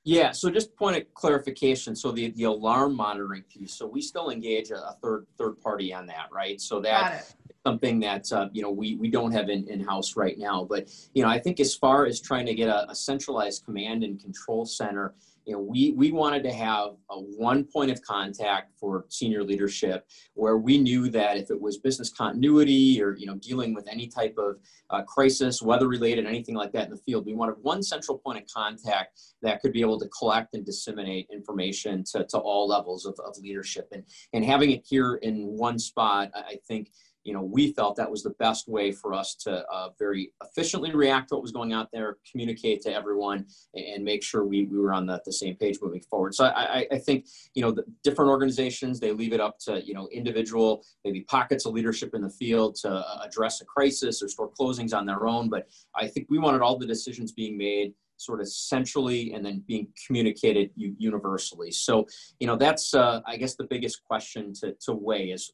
Yeah, 0.08 0.32
so 0.32 0.48
just 0.48 0.74
point 0.74 0.96
of 0.96 1.12
clarification. 1.12 1.94
So 1.94 2.12
the, 2.12 2.30
the 2.30 2.44
alarm 2.44 2.96
monitoring 2.96 3.42
piece. 3.42 3.74
So 3.74 3.86
we 3.86 4.00
still 4.00 4.30
engage 4.30 4.70
a, 4.70 4.96
third 5.02 5.26
third 5.36 5.60
party 5.60 5.92
on 5.92 6.06
that, 6.06 6.28
right? 6.32 6.58
So 6.60 6.80
that 6.80 7.30
something 7.66 8.00
that 8.00 8.30
uh, 8.32 8.48
you 8.52 8.62
know 8.62 8.70
we 8.70 8.96
we 8.96 9.10
don't 9.10 9.32
have 9.32 9.48
in 9.48 9.68
in 9.68 9.80
house 9.80 10.16
right 10.16 10.38
now. 10.38 10.66
But 10.68 10.88
you 11.14 11.22
know, 11.22 11.28
I 11.28 11.38
think 11.38 11.60
as 11.60 11.74
far 11.74 12.06
as 12.06 12.20
trying 12.20 12.46
to 12.46 12.54
get 12.54 12.68
a, 12.68 12.90
a 12.90 12.94
centralized 12.94 13.64
command 13.64 14.04
and 14.04 14.20
control 14.20 14.64
center, 14.64 15.14
you 15.48 15.54
know, 15.54 15.60
we, 15.60 15.92
we 15.92 16.12
wanted 16.12 16.42
to 16.42 16.52
have 16.52 16.90
a 17.10 17.18
one 17.18 17.64
point 17.64 17.90
of 17.90 18.02
contact 18.02 18.74
for 18.78 19.06
senior 19.08 19.42
leadership 19.42 20.06
where 20.34 20.58
we 20.58 20.76
knew 20.76 21.08
that 21.08 21.38
if 21.38 21.50
it 21.50 21.58
was 21.58 21.78
business 21.78 22.10
continuity 22.10 23.02
or, 23.02 23.16
you 23.16 23.24
know, 23.24 23.36
dealing 23.36 23.72
with 23.72 23.88
any 23.90 24.06
type 24.08 24.34
of 24.36 24.56
uh, 24.90 25.02
crisis, 25.04 25.62
weather 25.62 25.88
related, 25.88 26.26
anything 26.26 26.54
like 26.54 26.70
that 26.72 26.84
in 26.84 26.90
the 26.90 26.98
field, 26.98 27.24
we 27.24 27.32
wanted 27.32 27.54
one 27.62 27.82
central 27.82 28.18
point 28.18 28.36
of 28.36 28.44
contact 28.54 29.18
that 29.40 29.62
could 29.62 29.72
be 29.72 29.80
able 29.80 29.98
to 29.98 30.08
collect 30.08 30.52
and 30.52 30.66
disseminate 30.66 31.26
information 31.32 32.04
to, 32.04 32.26
to 32.26 32.36
all 32.36 32.68
levels 32.68 33.06
of, 33.06 33.18
of 33.24 33.34
leadership. 33.38 33.88
And, 33.90 34.04
and 34.34 34.44
having 34.44 34.70
it 34.72 34.84
here 34.86 35.14
in 35.22 35.56
one 35.56 35.78
spot, 35.78 36.30
I 36.34 36.58
think, 36.68 36.90
you 37.28 37.34
know, 37.34 37.42
we 37.42 37.72
felt 37.74 37.94
that 37.96 38.10
was 38.10 38.22
the 38.22 38.36
best 38.46 38.68
way 38.68 38.90
for 38.90 39.12
us 39.12 39.34
to 39.34 39.52
uh, 39.70 39.90
very 39.98 40.32
efficiently 40.42 40.92
react 40.94 41.28
to 41.28 41.34
what 41.34 41.42
was 41.42 41.52
going 41.52 41.74
out 41.78 41.88
there, 41.92 42.16
communicate 42.30 42.80
to 42.80 42.90
everyone, 43.00 43.44
and 43.74 44.02
make 44.02 44.22
sure 44.24 44.46
we, 44.46 44.64
we 44.64 44.78
were 44.78 44.94
on 44.94 45.04
the, 45.04 45.20
the 45.26 45.32
same 45.42 45.54
page 45.62 45.76
moving 45.82 46.00
forward. 46.10 46.34
So 46.34 46.46
I, 46.46 46.86
I 46.90 46.98
think, 46.98 47.26
you 47.54 47.62
know, 47.62 47.70
the 47.70 47.84
different 48.02 48.30
organizations, 48.30 48.98
they 48.98 49.12
leave 49.12 49.34
it 49.34 49.42
up 49.46 49.58
to, 49.66 49.72
you 49.84 49.92
know, 49.92 50.08
individual, 50.10 50.82
maybe 51.04 51.20
pockets 51.36 51.66
of 51.66 51.74
leadership 51.74 52.14
in 52.14 52.22
the 52.22 52.30
field 52.30 52.76
to 52.76 52.90
uh, 52.90 53.20
address 53.22 53.60
a 53.60 53.66
crisis 53.66 54.22
or 54.22 54.28
store 54.28 54.50
closings 54.58 54.94
on 54.94 55.04
their 55.04 55.26
own. 55.26 55.50
But 55.50 55.68
I 55.94 56.06
think 56.06 56.28
we 56.30 56.38
wanted 56.38 56.62
all 56.62 56.78
the 56.78 56.86
decisions 56.86 57.32
being 57.32 57.58
made 57.58 57.92
sort 58.20 58.40
of 58.40 58.48
centrally 58.48 59.32
and 59.32 59.44
then 59.46 59.62
being 59.66 59.86
communicated 60.04 60.70
universally. 60.76 61.70
So, 61.70 62.06
you 62.40 62.46
know, 62.48 62.56
that's, 62.56 62.92
uh, 62.92 63.20
I 63.26 63.36
guess, 63.36 63.54
the 63.54 63.64
biggest 63.64 64.02
question 64.02 64.52
to, 64.54 64.74
to 64.86 64.92
weigh 64.92 65.30
is 65.30 65.52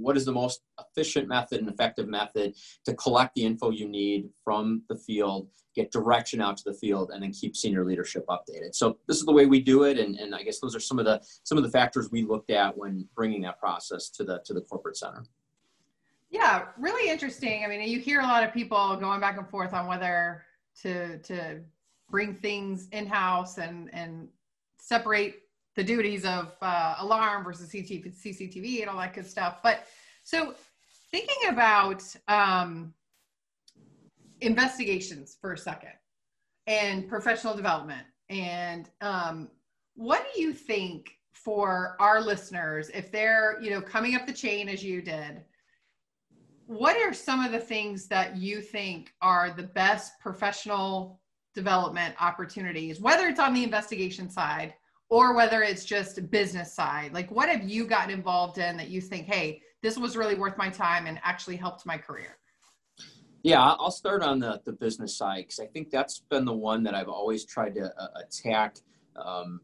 what 0.00 0.16
is 0.16 0.24
the 0.24 0.32
most 0.32 0.62
efficient 0.78 1.28
method 1.28 1.60
and 1.60 1.68
effective 1.68 2.08
method 2.08 2.54
to 2.84 2.94
collect 2.94 3.34
the 3.34 3.44
info 3.44 3.70
you 3.70 3.86
need 3.86 4.28
from 4.42 4.82
the 4.88 4.96
field, 4.96 5.48
get 5.74 5.92
direction 5.92 6.40
out 6.40 6.56
to 6.56 6.64
the 6.64 6.74
field, 6.74 7.10
and 7.12 7.22
then 7.22 7.32
keep 7.32 7.54
senior 7.54 7.84
leadership 7.84 8.24
updated. 8.28 8.74
So 8.74 8.98
this 9.06 9.18
is 9.18 9.24
the 9.24 9.32
way 9.32 9.46
we 9.46 9.60
do 9.60 9.84
it, 9.84 9.98
and, 9.98 10.16
and 10.16 10.34
I 10.34 10.42
guess 10.42 10.58
those 10.58 10.74
are 10.74 10.80
some 10.80 10.98
of 10.98 11.04
the 11.04 11.20
some 11.44 11.58
of 11.58 11.64
the 11.64 11.70
factors 11.70 12.10
we 12.10 12.22
looked 12.22 12.50
at 12.50 12.76
when 12.76 13.06
bringing 13.14 13.42
that 13.42 13.58
process 13.58 14.08
to 14.10 14.24
the 14.24 14.40
to 14.46 14.54
the 14.54 14.62
corporate 14.62 14.96
center. 14.96 15.24
Yeah, 16.30 16.66
really 16.78 17.10
interesting. 17.10 17.64
I 17.64 17.68
mean, 17.68 17.82
you 17.88 17.98
hear 17.98 18.20
a 18.20 18.26
lot 18.26 18.44
of 18.44 18.54
people 18.54 18.96
going 18.96 19.20
back 19.20 19.36
and 19.36 19.48
forth 19.48 19.74
on 19.74 19.86
whether 19.86 20.44
to 20.82 21.18
to 21.18 21.60
bring 22.08 22.34
things 22.36 22.88
in 22.92 23.06
house 23.06 23.58
and 23.58 23.92
and 23.92 24.28
separate 24.78 25.42
the 25.76 25.84
duties 25.84 26.24
of 26.24 26.56
uh, 26.62 26.96
alarm 26.98 27.44
versus 27.44 27.70
CCTV 27.70 28.80
and 28.80 28.90
all 28.90 28.98
that 28.98 29.14
good 29.14 29.26
stuff. 29.26 29.58
But 29.62 29.86
so 30.24 30.54
thinking 31.10 31.48
about 31.48 32.02
um, 32.28 32.92
investigations 34.40 35.36
for 35.40 35.52
a 35.52 35.58
second 35.58 35.92
and 36.66 37.08
professional 37.08 37.54
development 37.54 38.06
and 38.28 38.88
um, 39.00 39.48
what 39.94 40.26
do 40.32 40.40
you 40.40 40.52
think 40.52 41.16
for 41.32 41.96
our 42.00 42.20
listeners 42.20 42.90
if 42.90 43.10
they're 43.10 43.58
you 43.60 43.70
know 43.70 43.80
coming 43.80 44.14
up 44.14 44.26
the 44.26 44.32
chain 44.32 44.68
as 44.68 44.84
you 44.84 45.02
did 45.02 45.42
what 46.70 46.96
are 46.96 47.12
some 47.12 47.44
of 47.44 47.50
the 47.50 47.58
things 47.58 48.06
that 48.06 48.36
you 48.36 48.60
think 48.60 49.12
are 49.20 49.50
the 49.50 49.64
best 49.64 50.20
professional 50.20 51.20
development 51.52 52.14
opportunities, 52.20 53.00
whether 53.00 53.26
it's 53.26 53.40
on 53.40 53.52
the 53.52 53.64
investigation 53.64 54.30
side 54.30 54.74
or 55.10 55.34
whether 55.34 55.62
it's 55.62 55.84
just 55.84 56.30
business 56.30 56.72
side? 56.72 57.12
Like, 57.12 57.30
what 57.30 57.48
have 57.48 57.68
you 57.68 57.84
gotten 57.84 58.10
involved 58.10 58.58
in 58.58 58.76
that 58.76 58.88
you 58.88 59.00
think, 59.00 59.26
hey, 59.26 59.60
this 59.82 59.98
was 59.98 60.16
really 60.16 60.36
worth 60.36 60.56
my 60.56 60.70
time 60.70 61.06
and 61.06 61.20
actually 61.22 61.56
helped 61.56 61.84
my 61.84 61.98
career? 61.98 62.38
Yeah, 63.42 63.60
I'll 63.60 63.90
start 63.90 64.22
on 64.22 64.38
the, 64.38 64.60
the 64.64 64.72
business 64.72 65.16
side 65.16 65.44
because 65.44 65.60
I 65.60 65.66
think 65.66 65.90
that's 65.90 66.20
been 66.30 66.44
the 66.44 66.54
one 66.54 66.82
that 66.84 66.94
I've 66.94 67.08
always 67.08 67.44
tried 67.44 67.74
to 67.76 67.92
uh, 68.00 68.08
attack 68.24 68.76
um, 69.16 69.60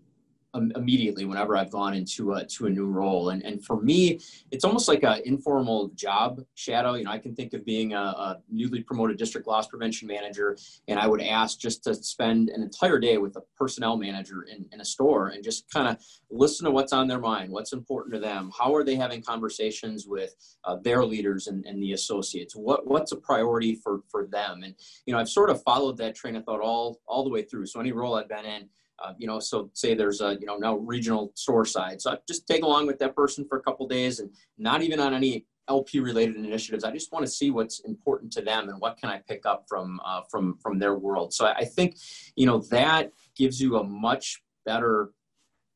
immediately 0.57 1.25
whenever 1.25 1.57
I've 1.57 1.71
gone 1.71 1.95
into 1.95 2.33
a 2.33 2.45
to 2.47 2.67
a 2.67 2.71
new 2.71 2.87
role. 2.87 3.31
And 3.31 3.45
and 3.45 3.65
for 3.65 3.81
me, 3.81 4.21
it's 4.51 4.65
almost 4.65 4.89
like 4.89 5.03
an 5.03 5.21
informal 5.25 5.89
job 5.95 6.43
shadow. 6.55 6.95
You 6.95 7.05
know, 7.05 7.11
I 7.11 7.19
can 7.19 7.35
think 7.35 7.53
of 7.55 7.65
being 7.65 7.93
a, 7.93 7.99
a, 7.99 8.39
newly 8.51 8.83
promoted 8.83 9.17
district 9.19 9.47
loss 9.47 9.67
prevention 9.67 10.09
manager, 10.09 10.57
and 10.89 10.99
I 10.99 11.07
would 11.07 11.21
ask 11.21 11.59
just 11.59 11.85
to 11.85 11.95
spend 11.95 12.49
an 12.51 12.63
entire 12.63 12.99
day 12.99 13.19
with 13.19 13.37
a 13.37 13.43
personnel 13.57 13.97
manager 13.97 14.43
in, 14.43 14.67
in 14.73 14.81
a 14.81 14.85
store 14.85 15.29
and 15.29 15.43
just 15.43 15.71
kind 15.71 15.89
of 15.89 15.99
listen 16.31 16.65
to 16.65 16.71
what's 16.71 16.93
on 16.93 17.09
their 17.09 17.21
mind, 17.21 17.51
what's 17.51 17.73
important 17.73 18.15
to 18.15 18.21
them, 18.21 18.51
how 18.57 18.75
are 18.75 18.85
they 18.85 18.95
having 18.95 19.23
conversations 19.23 20.07
with 20.07 20.35
uh, 20.65 20.77
their 20.83 21.05
leaders 21.05 21.47
and, 21.47 21.65
and 21.67 21.83
the 21.83 21.93
associates, 21.93 22.55
what 22.55 22.87
what's 22.87 23.13
a 23.13 23.17
priority 23.17 23.75
for 23.75 24.01
for 24.11 24.27
them. 24.27 24.63
And 24.63 24.75
you 25.07 25.13
know, 25.13 25.19
I've 25.19 25.29
sort 25.29 25.51
of 25.51 25.63
followed 25.63 25.97
that 25.99 26.15
train 26.15 26.37
of 26.37 26.45
thought 26.45 26.61
all 26.61 27.01
all 27.07 27.25
the 27.25 27.31
way 27.31 27.43
through. 27.43 27.67
So 27.67 27.81
any 27.81 27.93
role 27.93 28.15
I've 28.15 28.29
been 28.29 28.45
in 28.45 28.69
uh, 28.99 29.13
you 29.19 29.27
know, 29.27 29.39
so 29.39 29.71
say 29.75 29.95
there's 29.95 30.21
a, 30.21 30.37
you 30.41 30.47
know, 30.47 30.57
now 30.57 30.77
regional 30.77 31.33
store 31.35 31.65
side. 31.65 32.01
So 32.01 32.13
I 32.13 32.19
just 32.27 32.47
take 32.47 32.63
along 32.63 32.87
with 32.87 32.99
that 32.99 33.15
person 33.15 33.47
for 33.49 33.59
a 33.59 33.63
couple 33.63 33.87
days 33.87 34.21
and 34.21 34.31
not 34.59 34.83
even 34.83 35.01
on 35.01 35.15
any 35.15 35.45
LP 35.69 36.01
related 36.01 36.37
initiatives. 36.37 36.85
I 36.85 36.93
just 36.93 37.13
want 37.13 37.25
to 37.25 37.31
see 37.31 37.51
what's 37.51 37.81
important 37.81 38.33
to 38.35 38.43
them 38.43 38.69
and 38.69 38.81
what 38.81 38.97
can 38.97 39.11
I 39.11 39.21
pick 39.29 39.45
up 39.45 39.67
from, 39.69 40.01
uh, 40.05 40.23
from, 40.31 40.57
from 40.59 40.79
their 40.79 40.95
world. 40.95 41.35
So 41.35 41.47
I 41.47 41.65
think, 41.65 41.97
you 42.37 42.47
know, 42.47 42.59
that 42.71 43.11
gives 43.37 43.61
you 43.61 43.77
a 43.77 43.85
much 43.85 44.43
better 44.65 45.11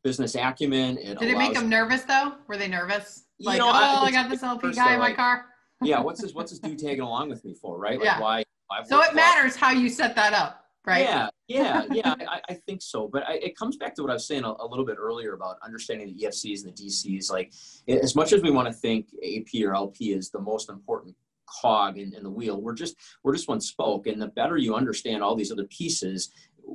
business 0.02 0.34
acumen. 0.34 0.96
It 0.98 1.18
Did 1.18 1.30
it 1.30 1.38
make 1.38 1.54
them 1.54 1.68
nervous 1.68 2.02
though? 2.02 2.34
Were 2.46 2.56
they 2.56 2.68
nervous? 2.68 3.24
Like, 3.38 3.54
you 3.54 3.60
know, 3.60 3.68
oh, 3.68 3.72
I, 3.72 4.04
I 4.04 4.10
got 4.12 4.30
this 4.30 4.42
LP 4.42 4.72
guy 4.72 4.94
in 4.94 5.00
my 5.00 5.12
car. 5.12 5.46
yeah. 5.82 6.00
What's 6.00 6.22
this, 6.22 6.32
what's 6.32 6.52
this 6.52 6.60
dude 6.60 6.78
tagging 6.78 7.00
along 7.00 7.28
with 7.28 7.44
me 7.44 7.54
for? 7.54 7.78
Right. 7.78 7.98
Like 7.98 8.04
yeah. 8.04 8.20
why? 8.20 8.44
So 8.86 9.02
it 9.02 9.14
matters 9.14 9.56
how 9.56 9.72
you 9.72 9.88
set 9.88 10.14
that 10.14 10.32
up 10.32 10.69
right? 10.86 11.02
Yeah, 11.02 11.28
yeah, 11.48 11.84
yeah. 11.90 12.14
I, 12.28 12.40
I, 12.48 12.54
think 12.54 12.82
so, 12.82 13.08
but 13.08 13.26
I, 13.28 13.34
it 13.34 13.56
comes 13.56 13.76
back 13.76 13.94
to 13.96 14.02
what 14.02 14.10
I 14.10 14.14
was 14.14 14.26
saying 14.26 14.44
a, 14.44 14.54
a, 14.60 14.66
little 14.66 14.84
bit 14.84 14.96
earlier 14.98 15.34
about 15.34 15.56
understanding 15.62 16.14
the 16.14 16.24
EFCs 16.24 16.64
and 16.64 16.74
the 16.74 16.86
DCs. 16.86 17.30
Like, 17.30 17.52
as 17.88 18.14
much 18.14 18.32
as 18.32 18.42
we 18.42 18.50
want 18.50 18.68
to 18.68 18.72
think 18.72 19.08
AP 19.24 19.62
or 19.62 19.74
LP 19.74 20.12
is 20.12 20.30
the 20.30 20.40
most 20.40 20.70
important 20.70 21.14
cog 21.46 21.98
in, 21.98 22.14
in 22.14 22.22
the 22.22 22.30
wheel, 22.30 22.60
we're 22.60 22.74
just 22.74 22.96
we're 23.22 23.34
just 23.34 23.48
one 23.48 23.60
spoke, 23.60 24.06
and 24.06 24.20
the 24.20 24.28
better 24.28 24.56
you 24.56 24.74
understand 24.74 25.22
all 25.22 25.34
these 25.34 25.52
other 25.52 25.64
pieces, 25.64 26.30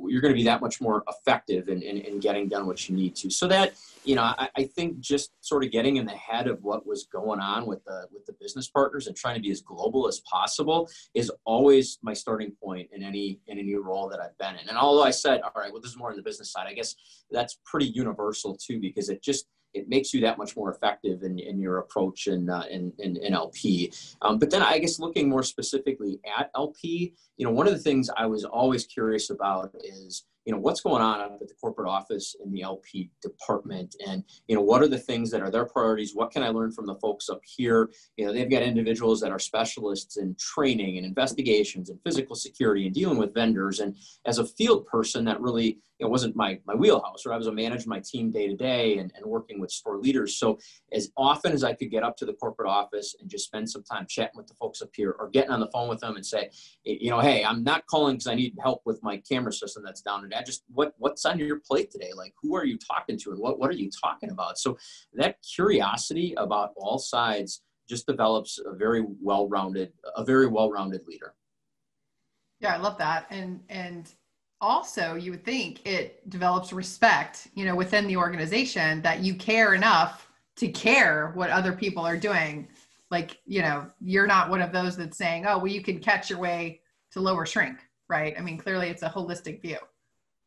you're 0.07 0.21
going 0.21 0.33
to 0.33 0.37
be 0.37 0.43
that 0.43 0.61
much 0.61 0.81
more 0.81 1.03
effective 1.07 1.69
in, 1.69 1.81
in, 1.81 1.97
in, 1.97 2.19
getting 2.19 2.47
done 2.47 2.65
what 2.65 2.89
you 2.89 2.95
need 2.95 3.15
to. 3.15 3.29
So 3.29 3.47
that, 3.47 3.73
you 4.03 4.15
know, 4.15 4.23
I, 4.23 4.49
I, 4.57 4.63
think 4.63 4.99
just 4.99 5.31
sort 5.41 5.63
of 5.63 5.71
getting 5.71 5.97
in 5.97 6.05
the 6.05 6.13
head 6.13 6.47
of 6.47 6.61
what 6.63 6.85
was 6.85 7.05
going 7.05 7.39
on 7.39 7.65
with 7.65 7.83
the 7.85 8.07
with 8.11 8.25
the 8.25 8.33
business 8.39 8.67
partners 8.67 9.07
and 9.07 9.15
trying 9.15 9.35
to 9.35 9.41
be 9.41 9.51
as 9.51 9.61
global 9.61 10.07
as 10.07 10.21
possible 10.21 10.89
is 11.13 11.31
always 11.45 11.97
my 12.01 12.13
starting 12.13 12.51
point 12.61 12.89
in 12.91 13.03
any 13.03 13.39
in 13.47 13.57
any 13.57 13.75
role 13.75 14.09
that 14.09 14.19
I've 14.19 14.37
been 14.37 14.55
in. 14.61 14.69
And 14.69 14.77
although 14.77 15.03
I 15.03 15.11
said, 15.11 15.41
all 15.41 15.51
right, 15.55 15.71
well, 15.71 15.81
this 15.81 15.91
is 15.91 15.97
more 15.97 16.09
on 16.09 16.17
the 16.17 16.23
business 16.23 16.51
side, 16.51 16.67
I 16.67 16.73
guess 16.73 16.95
that's 17.31 17.59
pretty 17.65 17.87
universal 17.87 18.55
too, 18.55 18.79
because 18.79 19.09
it 19.09 19.21
just 19.23 19.47
it 19.75 19.89
makes 19.89 20.13
you 20.13 20.21
that 20.21 20.37
much 20.37 20.55
more 20.55 20.71
effective 20.71 21.23
in, 21.23 21.37
in 21.37 21.59
your 21.59 21.77
approach 21.79 22.27
in, 22.27 22.49
uh, 22.49 22.63
in, 22.71 22.93
in, 22.99 23.17
in, 23.17 23.33
LP. 23.33 23.91
Um, 24.21 24.39
but 24.39 24.49
then 24.49 24.61
I 24.61 24.79
guess 24.79 24.99
looking 24.99 25.29
more 25.29 25.43
specifically 25.43 26.19
at 26.37 26.49
LP, 26.55 27.13
you 27.37 27.45
know, 27.45 27.51
one 27.51 27.67
of 27.67 27.73
the 27.73 27.79
things 27.79 28.09
I 28.15 28.25
was 28.25 28.45
always 28.45 28.85
curious 28.85 29.29
about 29.29 29.75
is 29.83 30.23
you 30.45 30.53
know 30.53 30.59
what's 30.59 30.81
going 30.81 31.01
on 31.01 31.19
at 31.21 31.39
the 31.39 31.53
corporate 31.59 31.89
office 31.89 32.35
in 32.43 32.51
the 32.51 32.61
lp 32.61 33.09
department? 33.21 33.95
And 34.07 34.23
you 34.47 34.55
know 34.55 34.61
what 34.61 34.81
are 34.81 34.87
the 34.87 34.97
things 34.97 35.31
that 35.31 35.41
are 35.41 35.49
their 35.49 35.65
priorities? 35.65 36.13
What 36.13 36.31
can 36.31 36.43
i 36.43 36.49
learn 36.49 36.71
from 36.71 36.85
the 36.85 36.95
folks 36.95 37.29
up 37.29 37.41
here? 37.43 37.89
You 38.15 38.25
know 38.25 38.33
they've 38.33 38.49
got 38.49 38.61
individuals 38.61 39.19
that 39.21 39.31
are 39.31 39.39
specialists 39.39 40.17
in 40.17 40.35
training 40.39 40.97
and 40.97 41.05
investigations 41.05 41.89
and 41.89 41.99
physical 42.03 42.35
security 42.35 42.85
and 42.85 42.93
dealing 42.93 43.17
with 43.17 43.33
vendors. 43.33 43.79
And 43.79 43.97
as 44.25 44.37
a 44.37 44.45
field 44.45 44.85
person 44.85 45.25
that 45.25 45.41
really 45.41 45.79
it 45.99 46.09
wasn't 46.09 46.35
my 46.35 46.59
my 46.65 46.75
wheelhouse 46.75 47.25
or 47.25 47.33
i 47.33 47.37
was 47.37 47.47
a 47.47 47.51
managing 47.51 47.89
my 47.89 47.99
team 47.99 48.31
day 48.31 48.47
to 48.47 48.55
day 48.55 48.97
and, 48.97 49.11
and 49.15 49.25
working 49.25 49.59
with 49.59 49.71
store 49.71 49.97
leaders 49.97 50.37
so 50.37 50.57
as 50.91 51.11
often 51.17 51.51
as 51.51 51.63
i 51.63 51.73
could 51.73 51.89
get 51.89 52.03
up 52.03 52.15
to 52.15 52.25
the 52.25 52.33
corporate 52.33 52.69
office 52.69 53.15
and 53.19 53.29
just 53.29 53.45
spend 53.45 53.69
some 53.69 53.83
time 53.83 54.05
chatting 54.07 54.37
with 54.37 54.47
the 54.47 54.53
folks 54.55 54.81
up 54.81 54.89
here 54.93 55.15
or 55.19 55.29
getting 55.29 55.51
on 55.51 55.59
the 55.59 55.71
phone 55.71 55.89
with 55.89 55.99
them 55.99 56.15
and 56.15 56.25
say 56.25 56.49
you 56.83 57.09
know 57.09 57.19
hey 57.19 57.43
i'm 57.43 57.63
not 57.63 57.85
calling 57.87 58.15
because 58.15 58.27
i 58.27 58.35
need 58.35 58.53
help 58.61 58.81
with 58.85 59.01
my 59.01 59.17
camera 59.17 59.51
system 59.51 59.83
that's 59.83 60.01
down 60.01 60.21
today 60.21 60.35
I 60.35 60.43
just 60.43 60.63
what 60.69 60.93
what's 60.97 61.25
on 61.25 61.39
your 61.39 61.59
plate 61.59 61.91
today? 61.91 62.11
Like 62.15 62.33
who 62.41 62.55
are 62.55 62.65
you 62.65 62.77
talking 62.77 63.17
to 63.19 63.31
and 63.31 63.39
what 63.39 63.59
what 63.59 63.69
are 63.69 63.75
you 63.75 63.89
talking 64.03 64.31
about? 64.31 64.57
So 64.57 64.77
that 65.13 65.37
curiosity 65.41 66.33
about 66.37 66.71
all 66.77 66.99
sides 66.99 67.61
just 67.87 68.07
develops 68.07 68.59
a 68.65 68.75
very 68.75 69.03
well-rounded 69.21 69.93
a 70.15 70.23
very 70.23 70.47
well-rounded 70.47 71.01
leader. 71.07 71.33
Yeah, 72.59 72.75
I 72.75 72.77
love 72.77 72.97
that. 72.97 73.27
And 73.29 73.61
and 73.69 74.11
also 74.61 75.15
you 75.15 75.31
would 75.31 75.45
think 75.45 75.85
it 75.85 76.27
develops 76.29 76.73
respect, 76.73 77.47
you 77.55 77.65
know, 77.65 77.75
within 77.75 78.07
the 78.07 78.17
organization 78.17 79.01
that 79.01 79.19
you 79.19 79.35
care 79.35 79.73
enough 79.73 80.29
to 80.57 80.67
care 80.69 81.31
what 81.35 81.49
other 81.49 81.73
people 81.73 82.05
are 82.05 82.17
doing. 82.17 82.67
Like, 83.11 83.39
you 83.45 83.61
know, 83.61 83.87
you're 84.01 84.27
not 84.27 84.49
one 84.49 84.61
of 84.61 84.71
those 84.71 84.97
that's 84.97 85.17
saying, 85.17 85.45
"Oh, 85.45 85.57
well 85.57 85.67
you 85.67 85.81
can 85.81 85.99
catch 85.99 86.29
your 86.29 86.39
way 86.39 86.81
to 87.11 87.19
lower 87.19 87.45
shrink." 87.45 87.77
Right? 88.07 88.35
I 88.37 88.41
mean, 88.41 88.57
clearly 88.57 88.89
it's 88.89 89.03
a 89.03 89.09
holistic 89.09 89.61
view. 89.61 89.77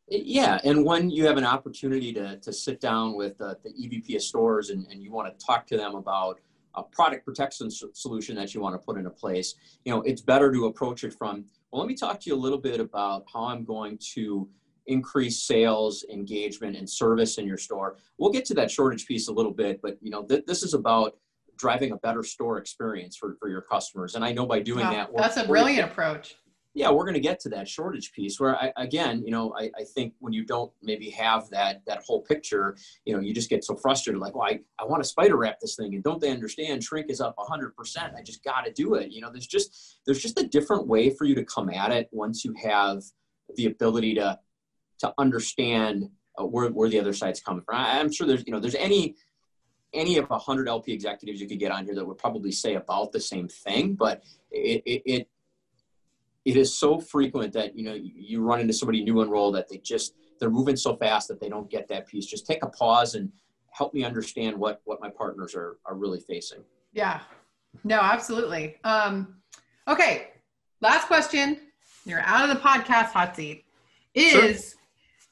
Yeah, 0.07 0.59
and 0.63 0.83
when 0.83 1.11
you 1.11 1.25
have 1.27 1.37
an 1.37 1.45
opportunity 1.45 2.11
to, 2.13 2.37
to 2.37 2.51
sit 2.51 2.81
down 2.81 3.15
with 3.15 3.39
uh, 3.39 3.55
the 3.63 3.69
EVP 3.69 4.15
of 4.15 4.23
stores 4.23 4.71
and, 4.71 4.87
and 4.87 5.03
you 5.03 5.11
want 5.11 5.37
to 5.37 5.45
talk 5.45 5.67
to 5.67 5.77
them 5.77 5.93
about 5.93 6.39
a 6.75 6.83
product 6.83 7.25
protection 7.25 7.69
solution 7.93 8.35
that 8.35 8.53
you 8.53 8.61
want 8.61 8.73
to 8.79 8.85
put 8.85 8.97
into 8.97 9.09
place, 9.09 9.55
you 9.85 9.93
know, 9.93 10.01
it's 10.01 10.21
better 10.21 10.51
to 10.51 10.65
approach 10.65 11.03
it 11.03 11.13
from, 11.13 11.45
well, 11.71 11.81
let 11.81 11.87
me 11.87 11.95
talk 11.95 12.19
to 12.21 12.29
you 12.29 12.35
a 12.35 12.37
little 12.39 12.57
bit 12.57 12.79
about 12.79 13.25
how 13.31 13.45
I'm 13.45 13.63
going 13.63 13.97
to 14.13 14.47
increase 14.87 15.43
sales, 15.43 16.03
engagement, 16.11 16.75
and 16.75 16.89
service 16.89 17.37
in 17.37 17.45
your 17.45 17.57
store. 17.57 17.97
We'll 18.17 18.31
get 18.31 18.45
to 18.45 18.53
that 18.55 18.71
shortage 18.71 19.05
piece 19.05 19.27
a 19.27 19.33
little 19.33 19.51
bit, 19.51 19.81
but 19.81 19.97
you 20.01 20.09
know, 20.09 20.23
th- 20.23 20.45
this 20.47 20.63
is 20.63 20.73
about 20.73 21.15
driving 21.57 21.91
a 21.91 21.97
better 21.97 22.23
store 22.23 22.57
experience 22.57 23.17
for, 23.17 23.35
for 23.39 23.49
your 23.49 23.61
customers. 23.61 24.15
And 24.15 24.23
I 24.23 24.31
know 24.31 24.45
by 24.45 24.59
doing 24.61 24.85
Wow, 24.85 24.91
that, 24.91 25.11
we're- 25.13 25.21
that's 25.21 25.37
a 25.37 25.45
brilliant 25.45 25.91
approach. 25.91 26.35
Yeah 26.73 26.89
we're 26.89 27.03
going 27.03 27.13
to 27.13 27.19
get 27.19 27.39
to 27.39 27.49
that 27.49 27.67
shortage 27.67 28.11
piece 28.11 28.39
where 28.39 28.55
I, 28.55 28.71
again 28.77 29.23
you 29.25 29.31
know 29.31 29.53
I, 29.57 29.71
I 29.77 29.83
think 29.83 30.13
when 30.19 30.33
you 30.33 30.45
don't 30.45 30.71
maybe 30.81 31.09
have 31.11 31.49
that 31.49 31.81
that 31.85 32.03
whole 32.05 32.21
picture 32.21 32.77
you 33.05 33.13
know 33.13 33.21
you 33.21 33.33
just 33.33 33.49
get 33.49 33.63
so 33.63 33.75
frustrated 33.75 34.21
like 34.21 34.35
well 34.35 34.47
i, 34.47 34.59
I 34.79 34.85
want 34.85 35.03
to 35.03 35.09
spider 35.09 35.37
wrap 35.37 35.59
this 35.59 35.75
thing 35.75 35.93
and 35.95 36.03
don't 36.03 36.21
they 36.21 36.31
understand 36.31 36.83
shrink 36.83 37.09
is 37.09 37.21
up 37.21 37.35
100% 37.37 37.71
i 38.15 38.21
just 38.21 38.43
got 38.43 38.65
to 38.65 38.71
do 38.71 38.95
it. 38.95 39.11
You 39.11 39.21
know 39.21 39.31
there's 39.31 39.47
just 39.47 39.99
there's 40.05 40.21
just 40.21 40.39
a 40.39 40.47
different 40.47 40.87
way 40.87 41.09
for 41.09 41.25
you 41.25 41.35
to 41.35 41.43
come 41.43 41.69
at 41.69 41.91
it 41.91 42.09
once 42.11 42.45
you 42.45 42.53
have 42.61 43.03
the 43.55 43.65
ability 43.65 44.15
to 44.15 44.39
to 44.99 45.13
understand 45.17 46.09
uh, 46.39 46.45
where, 46.45 46.69
where 46.69 46.89
the 46.89 46.99
other 46.99 47.13
side's 47.13 47.41
coming 47.41 47.63
from. 47.63 47.75
I, 47.75 47.99
i'm 47.99 48.11
sure 48.11 48.27
there's 48.27 48.43
you 48.45 48.53
know 48.53 48.59
there's 48.59 48.75
any 48.75 49.15
any 49.93 50.17
of 50.17 50.29
100 50.29 50.67
lp 50.67 50.93
executives 50.93 51.41
you 51.41 51.47
could 51.47 51.59
get 51.59 51.71
on 51.71 51.85
here 51.85 51.95
that 51.95 52.05
would 52.05 52.17
probably 52.17 52.51
say 52.51 52.75
about 52.75 53.11
the 53.11 53.19
same 53.19 53.47
thing 53.47 53.95
but 53.95 54.23
it, 54.51 54.83
it, 54.85 55.01
it 55.05 55.29
it 56.45 56.55
is 56.55 56.77
so 56.77 56.99
frequent 56.99 57.53
that 57.53 57.77
you 57.77 57.83
know 57.83 57.93
you 57.93 58.41
run 58.41 58.59
into 58.59 58.73
somebody 58.73 59.03
new 59.03 59.21
enrolled 59.21 59.55
that 59.55 59.67
they 59.69 59.77
just 59.77 60.13
they're 60.39 60.49
moving 60.49 60.75
so 60.75 60.95
fast 60.95 61.27
that 61.27 61.39
they 61.39 61.49
don't 61.49 61.69
get 61.69 61.87
that 61.87 62.07
piece 62.07 62.25
just 62.25 62.47
take 62.47 62.63
a 62.63 62.67
pause 62.67 63.15
and 63.15 63.31
help 63.71 63.93
me 63.93 64.03
understand 64.03 64.57
what 64.57 64.81
what 64.85 64.99
my 65.01 65.09
partners 65.09 65.53
are 65.55 65.77
are 65.85 65.95
really 65.95 66.19
facing 66.19 66.63
Yeah. 66.93 67.21
No, 67.83 67.99
absolutely. 67.99 68.77
Um, 68.83 69.35
okay. 69.87 70.29
Last 70.81 71.07
question. 71.07 71.59
You're 72.05 72.21
out 72.21 72.49
of 72.49 72.55
the 72.55 72.61
podcast 72.61 73.11
hot 73.11 73.35
seat. 73.35 73.65
Is 74.15 74.75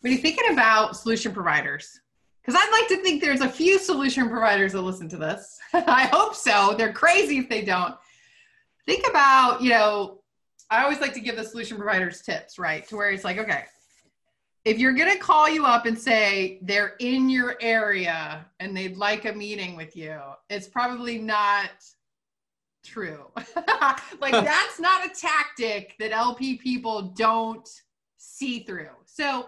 when 0.01 0.13
you're 0.13 0.21
thinking 0.21 0.51
about 0.51 0.95
solution 0.95 1.33
providers, 1.33 1.99
because 2.41 2.59
I'd 2.61 2.71
like 2.71 2.87
to 2.89 3.03
think 3.03 3.21
there's 3.21 3.41
a 3.41 3.49
few 3.49 3.79
solution 3.79 4.29
providers 4.29 4.73
that 4.73 4.81
listen 4.81 5.09
to 5.09 5.17
this. 5.17 5.57
I 5.73 6.07
hope 6.07 6.35
so. 6.35 6.75
They're 6.77 6.93
crazy 6.93 7.39
if 7.39 7.49
they 7.49 7.63
don't. 7.63 7.95
Think 8.85 9.07
about, 9.07 9.61
you 9.61 9.71
know, 9.71 10.19
I 10.69 10.83
always 10.83 10.99
like 10.99 11.13
to 11.13 11.19
give 11.19 11.35
the 11.35 11.43
solution 11.43 11.77
providers 11.77 12.21
tips, 12.21 12.59
right? 12.59 12.87
To 12.89 12.97
where 12.97 13.09
it's 13.11 13.23
like, 13.23 13.37
okay, 13.37 13.63
if 14.65 14.79
you're 14.79 14.93
going 14.93 15.11
to 15.11 15.17
call 15.17 15.49
you 15.49 15.65
up 15.65 15.85
and 15.85 15.97
say 15.97 16.59
they're 16.61 16.95
in 16.99 17.29
your 17.29 17.55
area 17.61 18.45
and 18.59 18.75
they'd 18.75 18.97
like 18.97 19.23
a 19.23 19.31
meeting 19.31 19.77
with 19.77 19.95
you, 19.95 20.19
it's 20.49 20.67
probably 20.67 21.17
not 21.17 21.69
true. 22.83 23.27
like 24.19 24.33
that's 24.33 24.79
not 24.79 25.05
a 25.05 25.09
tactic 25.09 25.95
that 25.99 26.11
LP 26.11 26.57
people 26.57 27.13
don't 27.15 27.67
see 28.17 28.59
through. 28.59 28.89
So, 29.05 29.47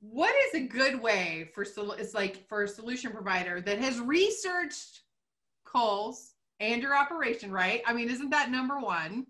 what 0.00 0.34
is 0.46 0.60
a 0.60 0.66
good 0.66 1.00
way 1.00 1.48
for 1.54 1.64
it's 1.64 2.14
like 2.14 2.46
for 2.48 2.64
a 2.64 2.68
solution 2.68 3.12
provider 3.12 3.60
that 3.60 3.78
has 3.78 3.98
researched 4.00 5.02
Kohl's 5.64 6.34
and 6.60 6.82
your 6.82 6.96
operation, 6.96 7.50
right? 7.50 7.82
I 7.86 7.92
mean, 7.92 8.10
isn't 8.10 8.30
that 8.30 8.50
number 8.50 8.78
one? 8.78 9.26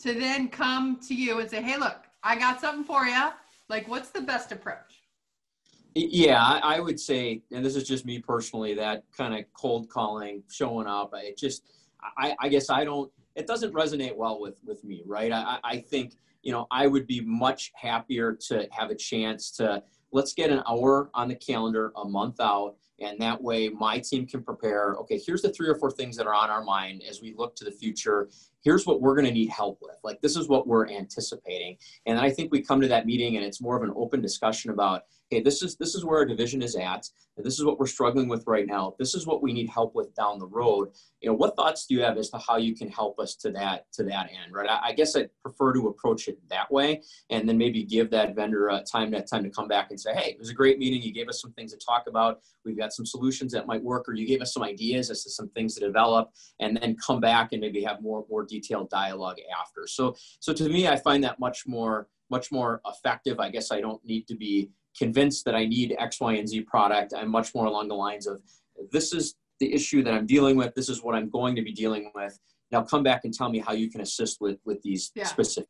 To 0.00 0.14
then 0.14 0.48
come 0.48 1.00
to 1.08 1.14
you 1.14 1.40
and 1.40 1.50
say, 1.50 1.62
"Hey, 1.62 1.76
look, 1.76 2.04
I 2.22 2.38
got 2.38 2.60
something 2.60 2.84
for 2.84 3.04
you." 3.04 3.28
Like, 3.68 3.88
what's 3.88 4.10
the 4.10 4.20
best 4.20 4.52
approach? 4.52 5.08
yeah 5.94 6.60
I, 6.62 6.80
would 6.80 7.00
say 7.00 7.42
and 7.50 7.64
this 7.64 7.74
is 7.74 7.84
just 7.84 8.04
me 8.04 8.18
personally 8.18 8.74
that 8.74 9.04
kind 9.16 9.34
of 9.34 9.44
cold 9.52 9.88
calling 9.88 10.42
showing 10.50 10.86
up 10.86 11.10
it 11.14 11.36
just 11.36 11.64
I, 12.16 12.36
I 12.38 12.48
guess 12.48 12.70
i 12.70 12.84
don't 12.84 13.10
it 13.34 13.46
doesn't 13.46 13.72
resonate 13.72 14.14
well 14.16 14.40
with 14.40 14.58
with 14.64 14.84
me 14.84 15.02
right 15.06 15.32
I, 15.32 15.58
I 15.64 15.78
think 15.78 16.14
you 16.42 16.52
know 16.52 16.66
i 16.70 16.86
would 16.86 17.06
be 17.06 17.20
much 17.20 17.72
happier 17.74 18.34
to 18.48 18.68
have 18.70 18.90
a 18.90 18.94
chance 18.94 19.50
to 19.52 19.82
let's 20.12 20.34
get 20.34 20.50
an 20.50 20.62
hour 20.68 21.10
on 21.14 21.28
the 21.28 21.34
calendar 21.34 21.92
a 21.96 22.04
month 22.04 22.40
out 22.40 22.76
and 23.00 23.20
that 23.20 23.40
way 23.40 23.68
my 23.68 23.98
team 23.98 24.26
can 24.26 24.42
prepare 24.42 24.94
okay 24.94 25.20
here's 25.24 25.42
the 25.42 25.52
three 25.52 25.68
or 25.68 25.74
four 25.74 25.90
things 25.90 26.16
that 26.16 26.26
are 26.26 26.34
on 26.34 26.50
our 26.50 26.64
mind 26.64 27.02
as 27.08 27.20
we 27.20 27.34
look 27.36 27.54
to 27.56 27.64
the 27.64 27.70
future. 27.70 28.28
Here's 28.62 28.86
what 28.86 29.00
we're 29.00 29.14
going 29.14 29.26
to 29.26 29.32
need 29.32 29.50
help 29.50 29.78
with. 29.80 29.96
Like 30.02 30.20
this 30.20 30.36
is 30.36 30.48
what 30.48 30.66
we're 30.66 30.88
anticipating. 30.88 31.76
And 32.06 32.18
i 32.18 32.30
think 32.30 32.50
we 32.50 32.62
come 32.62 32.80
to 32.80 32.88
that 32.88 33.06
meeting 33.06 33.36
and 33.36 33.44
it's 33.44 33.60
more 33.60 33.76
of 33.76 33.82
an 33.82 33.92
open 33.96 34.20
discussion 34.20 34.70
about 34.70 35.02
hey 35.30 35.40
this 35.40 35.62
is 35.62 35.76
this 35.76 35.94
is 35.94 36.04
where 36.04 36.18
our 36.18 36.26
division 36.26 36.62
is 36.62 36.76
at 36.76 37.08
this 37.44 37.58
is 37.58 37.64
what 37.64 37.78
we're 37.78 37.86
struggling 37.86 38.28
with 38.28 38.44
right 38.46 38.66
now. 38.66 38.94
This 38.98 39.14
is 39.14 39.26
what 39.26 39.42
we 39.42 39.52
need 39.52 39.68
help 39.68 39.94
with 39.94 40.14
down 40.14 40.38
the 40.38 40.46
road. 40.46 40.90
You 41.20 41.30
know 41.30 41.34
what 41.34 41.56
thoughts 41.56 41.86
do 41.86 41.94
you 41.94 42.02
have 42.02 42.16
as 42.16 42.30
to 42.30 42.38
how 42.38 42.56
you 42.56 42.74
can 42.74 42.88
help 42.88 43.18
us 43.18 43.34
to 43.36 43.50
that 43.52 43.86
to 43.92 44.04
that 44.04 44.30
end 44.30 44.52
right? 44.52 44.68
I, 44.68 44.88
I 44.88 44.92
guess 44.92 45.16
i'd 45.16 45.30
prefer 45.42 45.72
to 45.72 45.88
approach 45.88 46.28
it 46.28 46.38
that 46.48 46.70
way 46.70 47.02
and 47.30 47.48
then 47.48 47.58
maybe 47.58 47.84
give 47.84 48.10
that 48.10 48.34
vendor 48.34 48.70
uh, 48.70 48.82
time 48.82 49.10
that 49.12 49.28
time 49.28 49.42
to 49.44 49.50
come 49.50 49.68
back 49.68 49.90
and 49.90 50.00
say 50.00 50.14
hey 50.14 50.30
it 50.30 50.38
was 50.38 50.50
a 50.50 50.54
great 50.54 50.78
meeting. 50.78 51.02
You 51.02 51.12
gave 51.12 51.28
us 51.28 51.40
some 51.40 51.52
things 51.52 51.72
to 51.72 51.78
talk 51.78 52.04
about. 52.08 52.40
We've 52.64 52.78
got 52.78 52.92
some 52.92 53.06
solutions 53.06 53.52
that 53.52 53.66
might 53.66 53.82
work 53.82 54.08
or 54.08 54.14
you 54.14 54.26
gave 54.26 54.42
us 54.42 54.52
some 54.52 54.62
ideas 54.62 55.10
as 55.10 55.22
to 55.24 55.30
some 55.30 55.48
things 55.50 55.74
to 55.74 55.80
develop 55.80 56.30
and 56.60 56.76
then 56.76 56.96
come 57.04 57.20
back 57.20 57.52
and 57.52 57.60
maybe 57.60 57.82
have 57.82 58.02
more 58.02 58.24
more 58.30 58.44
detailed 58.44 58.90
dialogue 58.90 59.38
after. 59.60 59.86
So 59.86 60.16
so 60.40 60.52
to 60.52 60.68
me 60.68 60.88
i 60.88 60.96
find 60.96 61.22
that 61.24 61.38
much 61.38 61.66
more 61.66 62.08
much 62.30 62.52
more 62.52 62.82
effective. 62.86 63.40
I 63.40 63.48
guess 63.50 63.70
i 63.70 63.80
don't 63.80 64.04
need 64.04 64.26
to 64.28 64.36
be 64.36 64.70
convinced 64.98 65.44
that 65.44 65.54
i 65.54 65.64
need 65.64 65.94
x 65.98 66.20
y 66.20 66.34
and 66.34 66.48
z 66.48 66.60
product 66.62 67.14
i'm 67.16 67.30
much 67.30 67.54
more 67.54 67.66
along 67.66 67.88
the 67.88 67.94
lines 67.94 68.26
of 68.26 68.42
this 68.90 69.12
is 69.12 69.34
the 69.60 69.72
issue 69.72 70.02
that 70.02 70.12
i'm 70.14 70.26
dealing 70.26 70.56
with 70.56 70.74
this 70.74 70.88
is 70.88 71.02
what 71.02 71.14
i'm 71.14 71.28
going 71.30 71.54
to 71.54 71.62
be 71.62 71.72
dealing 71.72 72.10
with 72.14 72.38
now 72.70 72.82
come 72.82 73.02
back 73.02 73.24
and 73.24 73.32
tell 73.32 73.48
me 73.48 73.58
how 73.58 73.72
you 73.72 73.90
can 73.90 74.00
assist 74.00 74.40
with 74.40 74.58
with 74.64 74.80
these 74.82 75.10
Yeah. 75.14 75.24
specific 75.24 75.68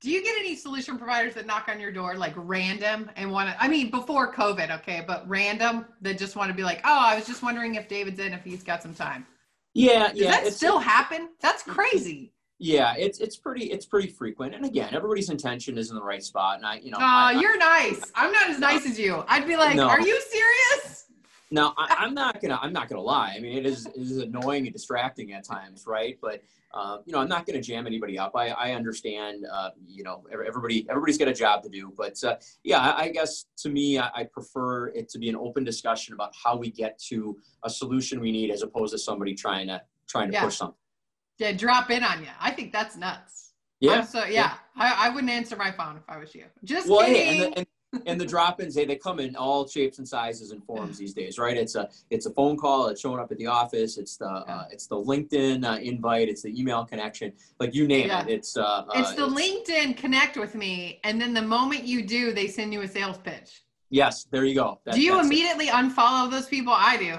Do 0.00 0.10
you 0.10 0.22
get 0.22 0.36
any 0.38 0.56
solution 0.56 0.96
providers 0.96 1.34
that 1.34 1.44
knock 1.46 1.68
on 1.68 1.78
your 1.78 1.92
door 1.92 2.14
like 2.16 2.32
random 2.36 3.10
and 3.16 3.30
want 3.30 3.50
to? 3.50 3.62
I 3.62 3.68
mean, 3.68 3.90
before 3.90 4.32
COVID, 4.32 4.70
okay, 4.78 5.04
but 5.06 5.28
random 5.28 5.84
that 6.00 6.16
just 6.16 6.36
want 6.36 6.48
to 6.48 6.54
be 6.54 6.62
like, 6.62 6.80
oh, 6.84 6.98
I 7.10 7.16
was 7.16 7.26
just 7.26 7.42
wondering 7.42 7.74
if 7.74 7.86
David's 7.86 8.18
in, 8.18 8.32
if 8.32 8.42
he's 8.42 8.62
got 8.62 8.82
some 8.82 8.94
time. 8.94 9.26
yeah 9.74 10.08
Does 10.08 10.18
yeah 10.18 10.30
that 10.30 10.52
still 10.54 10.78
happen? 10.78 11.28
That's 11.42 11.62
crazy. 11.62 12.32
Yeah 12.62 12.94
it's 12.98 13.18
it's 13.20 13.36
pretty 13.36 13.64
it's 13.72 13.86
pretty 13.86 14.06
frequent 14.08 14.54
and 14.54 14.64
again 14.66 14.94
everybody's 14.94 15.30
intention 15.30 15.78
is 15.78 15.88
in 15.88 15.96
the 15.96 16.02
right 16.02 16.22
spot 16.22 16.56
and 16.58 16.66
i 16.66 16.76
you 16.76 16.90
know 16.90 16.98
Oh, 17.00 17.04
I- 17.04 17.32
I- 17.34 17.40
you're 17.40 17.56
nice. 17.56 18.02
I'm 18.14 18.30
not 18.30 18.50
as 18.50 18.58
nice 18.58 18.84
as 18.86 18.98
you. 18.98 19.24
I'd 19.28 19.46
be 19.46 19.56
like, 19.56 19.74
No. 19.76 19.88
are 19.88 20.00
you 20.00 20.20
serious? 20.30 21.06
No, 21.52 21.72
I, 21.76 21.96
I'm 21.98 22.14
not 22.14 22.40
gonna. 22.40 22.60
I'm 22.62 22.72
not 22.72 22.88
gonna 22.88 23.00
lie. 23.02 23.34
I 23.36 23.40
mean, 23.40 23.58
it 23.58 23.66
is 23.66 23.86
it 23.86 23.96
is 23.96 24.18
annoying 24.18 24.66
and 24.66 24.72
distracting 24.72 25.32
at 25.32 25.42
times, 25.42 25.84
right? 25.84 26.16
But 26.22 26.44
uh, 26.72 26.98
you 27.06 27.12
know, 27.12 27.18
I'm 27.18 27.28
not 27.28 27.44
gonna 27.44 27.60
jam 27.60 27.88
anybody 27.88 28.16
up. 28.16 28.36
I, 28.36 28.50
I 28.50 28.72
understand. 28.74 29.46
Uh, 29.52 29.70
you 29.84 30.04
know, 30.04 30.22
everybody 30.32 30.86
everybody's 30.88 31.18
got 31.18 31.26
a 31.26 31.32
job 31.34 31.64
to 31.64 31.68
do. 31.68 31.92
But 31.96 32.22
uh, 32.22 32.36
yeah, 32.62 32.78
I, 32.78 33.02
I 33.04 33.08
guess 33.08 33.46
to 33.62 33.68
me, 33.68 33.98
I, 33.98 34.10
I 34.14 34.24
prefer 34.24 34.88
it 34.88 35.08
to 35.08 35.18
be 35.18 35.28
an 35.28 35.34
open 35.34 35.64
discussion 35.64 36.14
about 36.14 36.32
how 36.40 36.56
we 36.56 36.70
get 36.70 37.00
to 37.08 37.36
a 37.64 37.70
solution 37.70 38.20
we 38.20 38.30
need, 38.30 38.52
as 38.52 38.62
opposed 38.62 38.92
to 38.92 38.98
somebody 38.98 39.34
trying 39.34 39.66
to 39.68 39.82
trying 40.06 40.28
to 40.28 40.34
Yeah. 40.34 40.44
push 40.44 40.56
something. 40.58 40.76
Yeah, 41.40 41.52
drop 41.52 41.90
in 41.90 42.04
on 42.04 42.20
you. 42.20 42.28
I 42.38 42.50
think 42.50 42.70
that's 42.70 42.96
nuts. 42.98 43.52
Yeah. 43.80 43.92
I'm 43.92 44.04
so 44.04 44.24
yeah, 44.26 44.54
I, 44.76 45.06
I 45.06 45.08
wouldn't 45.08 45.32
answer 45.32 45.56
my 45.56 45.72
phone 45.72 45.96
if 45.96 46.02
I 46.06 46.18
was 46.18 46.34
you. 46.34 46.44
Just 46.64 46.86
Well, 46.86 47.00
kidding. 47.00 47.14
hey, 47.16 47.44
and 47.46 47.54
the, 47.54 47.58
and, 47.58 48.02
and 48.08 48.20
the 48.20 48.26
drop-ins, 48.26 48.74
they, 48.74 48.84
they 48.84 48.96
come 48.96 49.18
in 49.20 49.34
all 49.36 49.66
shapes 49.66 49.96
and 49.98 50.06
sizes 50.06 50.50
and 50.50 50.62
forms 50.64 50.98
these 50.98 51.14
days, 51.14 51.38
right? 51.38 51.56
It's 51.56 51.76
a 51.76 51.88
it's 52.10 52.26
a 52.26 52.30
phone 52.34 52.58
call, 52.58 52.88
it's 52.88 53.00
showing 53.00 53.18
up 53.20 53.32
at 53.32 53.38
the 53.38 53.46
office, 53.46 53.96
it's 53.96 54.18
the 54.18 54.26
uh, 54.28 54.66
it's 54.70 54.86
the 54.86 54.96
LinkedIn 54.96 55.64
uh, 55.64 55.78
invite, 55.80 56.28
it's 56.28 56.42
the 56.42 56.52
email 56.60 56.84
connection, 56.84 57.32
like 57.58 57.74
you 57.74 57.88
name 57.88 58.08
Yeah. 58.08 58.20
it. 58.24 58.28
It's 58.28 58.58
uh, 58.58 58.84
it's 58.94 59.12
uh, 59.12 59.26
the 59.26 59.34
LinkedIn 59.34 59.96
connect 59.96 60.36
with 60.36 60.54
me, 60.54 61.00
and 61.04 61.18
then 61.18 61.32
the 61.32 61.40
moment 61.42 61.84
you 61.84 62.02
do, 62.02 62.34
they 62.34 62.48
send 62.48 62.74
you 62.74 62.82
a 62.82 62.88
sales 62.88 63.16
pitch. 63.16 63.62
Yes, 63.88 64.24
there 64.30 64.44
you 64.44 64.54
go. 64.54 64.78
That- 64.84 64.94
do 64.94 65.00
you 65.00 65.12
that's 65.14 65.24
it. 65.26 65.32
immediately 65.32 65.66
unfollow 65.68 66.30
those 66.30 66.46
people? 66.46 66.74
I 66.76 66.98
do. 66.98 67.14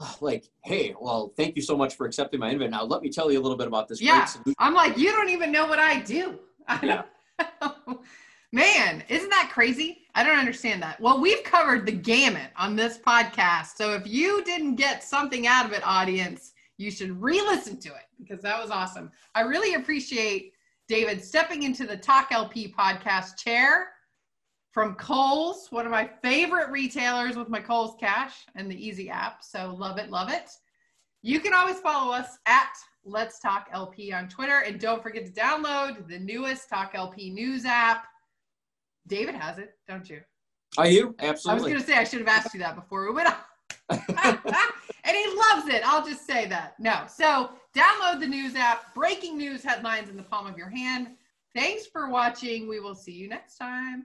Oh, 0.00 0.16
like, 0.20 0.48
hey, 0.64 0.94
well, 1.00 1.32
thank 1.36 1.56
you 1.56 1.62
so 1.62 1.76
much 1.76 1.96
for 1.96 2.06
accepting 2.06 2.38
my 2.38 2.50
invite. 2.50 2.70
Now 2.70 2.84
let 2.84 3.02
me 3.02 3.10
tell 3.10 3.32
you 3.32 3.40
a 3.40 3.42
little 3.42 3.56
bit 3.56 3.66
about 3.66 3.88
this 3.88 4.00
Yeah. 4.00 4.28
I'm 4.58 4.74
like, 4.74 4.96
you 4.96 5.10
don't 5.10 5.28
even 5.28 5.50
know 5.50 5.66
what 5.66 5.78
I 5.78 6.00
do. 6.00 6.38
Yeah. 6.82 7.02
Man, 8.50 9.04
isn't 9.08 9.28
that 9.28 9.50
crazy? 9.52 10.06
I 10.14 10.24
don't 10.24 10.38
understand 10.38 10.82
that. 10.82 10.98
Well, 11.00 11.20
we've 11.20 11.42
covered 11.44 11.84
the 11.84 11.92
gamut 11.92 12.50
on 12.56 12.76
this 12.76 12.98
podcast. 12.98 13.76
So 13.76 13.92
if 13.92 14.06
you 14.06 14.42
didn't 14.44 14.76
get 14.76 15.04
something 15.04 15.46
out 15.46 15.66
of 15.66 15.72
it, 15.72 15.82
audience, 15.86 16.52
you 16.78 16.90
should 16.90 17.20
re 17.20 17.40
listen 17.42 17.78
to 17.80 17.88
it 17.88 18.04
because 18.18 18.40
that 18.42 18.60
was 18.60 18.70
awesome. 18.70 19.10
I 19.34 19.42
really 19.42 19.74
appreciate 19.74 20.54
David 20.88 21.22
stepping 21.22 21.64
into 21.64 21.86
the 21.86 21.96
Talk 21.96 22.32
LP 22.32 22.72
podcast 22.72 23.36
chair 23.36 23.88
from 24.78 24.94
Kohl's, 24.94 25.72
one 25.72 25.86
of 25.86 25.90
my 25.90 26.08
favorite 26.22 26.70
retailers 26.70 27.34
with 27.34 27.48
my 27.48 27.58
Kohl's 27.58 27.96
Cash 27.98 28.46
and 28.54 28.70
the 28.70 28.76
Easy 28.76 29.10
app. 29.10 29.42
So 29.42 29.74
love 29.76 29.98
it, 29.98 30.08
love 30.08 30.30
it. 30.30 30.52
You 31.20 31.40
can 31.40 31.52
always 31.52 31.80
follow 31.80 32.12
us 32.12 32.38
at 32.46 32.70
Let's 33.04 33.40
Talk 33.40 33.70
LP 33.72 34.12
on 34.12 34.28
Twitter. 34.28 34.60
And 34.60 34.78
don't 34.78 35.02
forget 35.02 35.26
to 35.26 35.32
download 35.32 36.06
the 36.06 36.20
newest 36.20 36.68
Talk 36.68 36.92
LP 36.94 37.28
news 37.28 37.64
app. 37.64 38.04
David 39.08 39.34
has 39.34 39.58
it, 39.58 39.74
don't 39.88 40.08
you? 40.08 40.20
Are 40.76 40.86
you 40.86 41.16
Absolutely. 41.18 41.50
I 41.50 41.54
was 41.54 41.72
going 41.72 41.84
to 41.84 41.84
say, 41.84 41.98
I 41.98 42.04
should 42.04 42.20
have 42.20 42.28
asked 42.28 42.54
you 42.54 42.60
that 42.60 42.76
before 42.76 43.04
we 43.04 43.12
went 43.12 43.30
on. 43.30 43.34
and 43.90 45.16
he 45.16 45.26
loves 45.26 45.66
it. 45.66 45.82
I'll 45.84 46.06
just 46.06 46.24
say 46.24 46.46
that. 46.46 46.74
No. 46.78 47.02
So 47.08 47.50
download 47.74 48.20
the 48.20 48.28
news 48.28 48.54
app, 48.54 48.94
breaking 48.94 49.38
news 49.38 49.64
headlines 49.64 50.08
in 50.08 50.16
the 50.16 50.22
palm 50.22 50.46
of 50.46 50.56
your 50.56 50.70
hand. 50.70 51.16
Thanks 51.52 51.84
for 51.86 52.08
watching. 52.08 52.68
We 52.68 52.78
will 52.78 52.94
see 52.94 53.10
you 53.10 53.28
next 53.28 53.56
time 53.56 54.04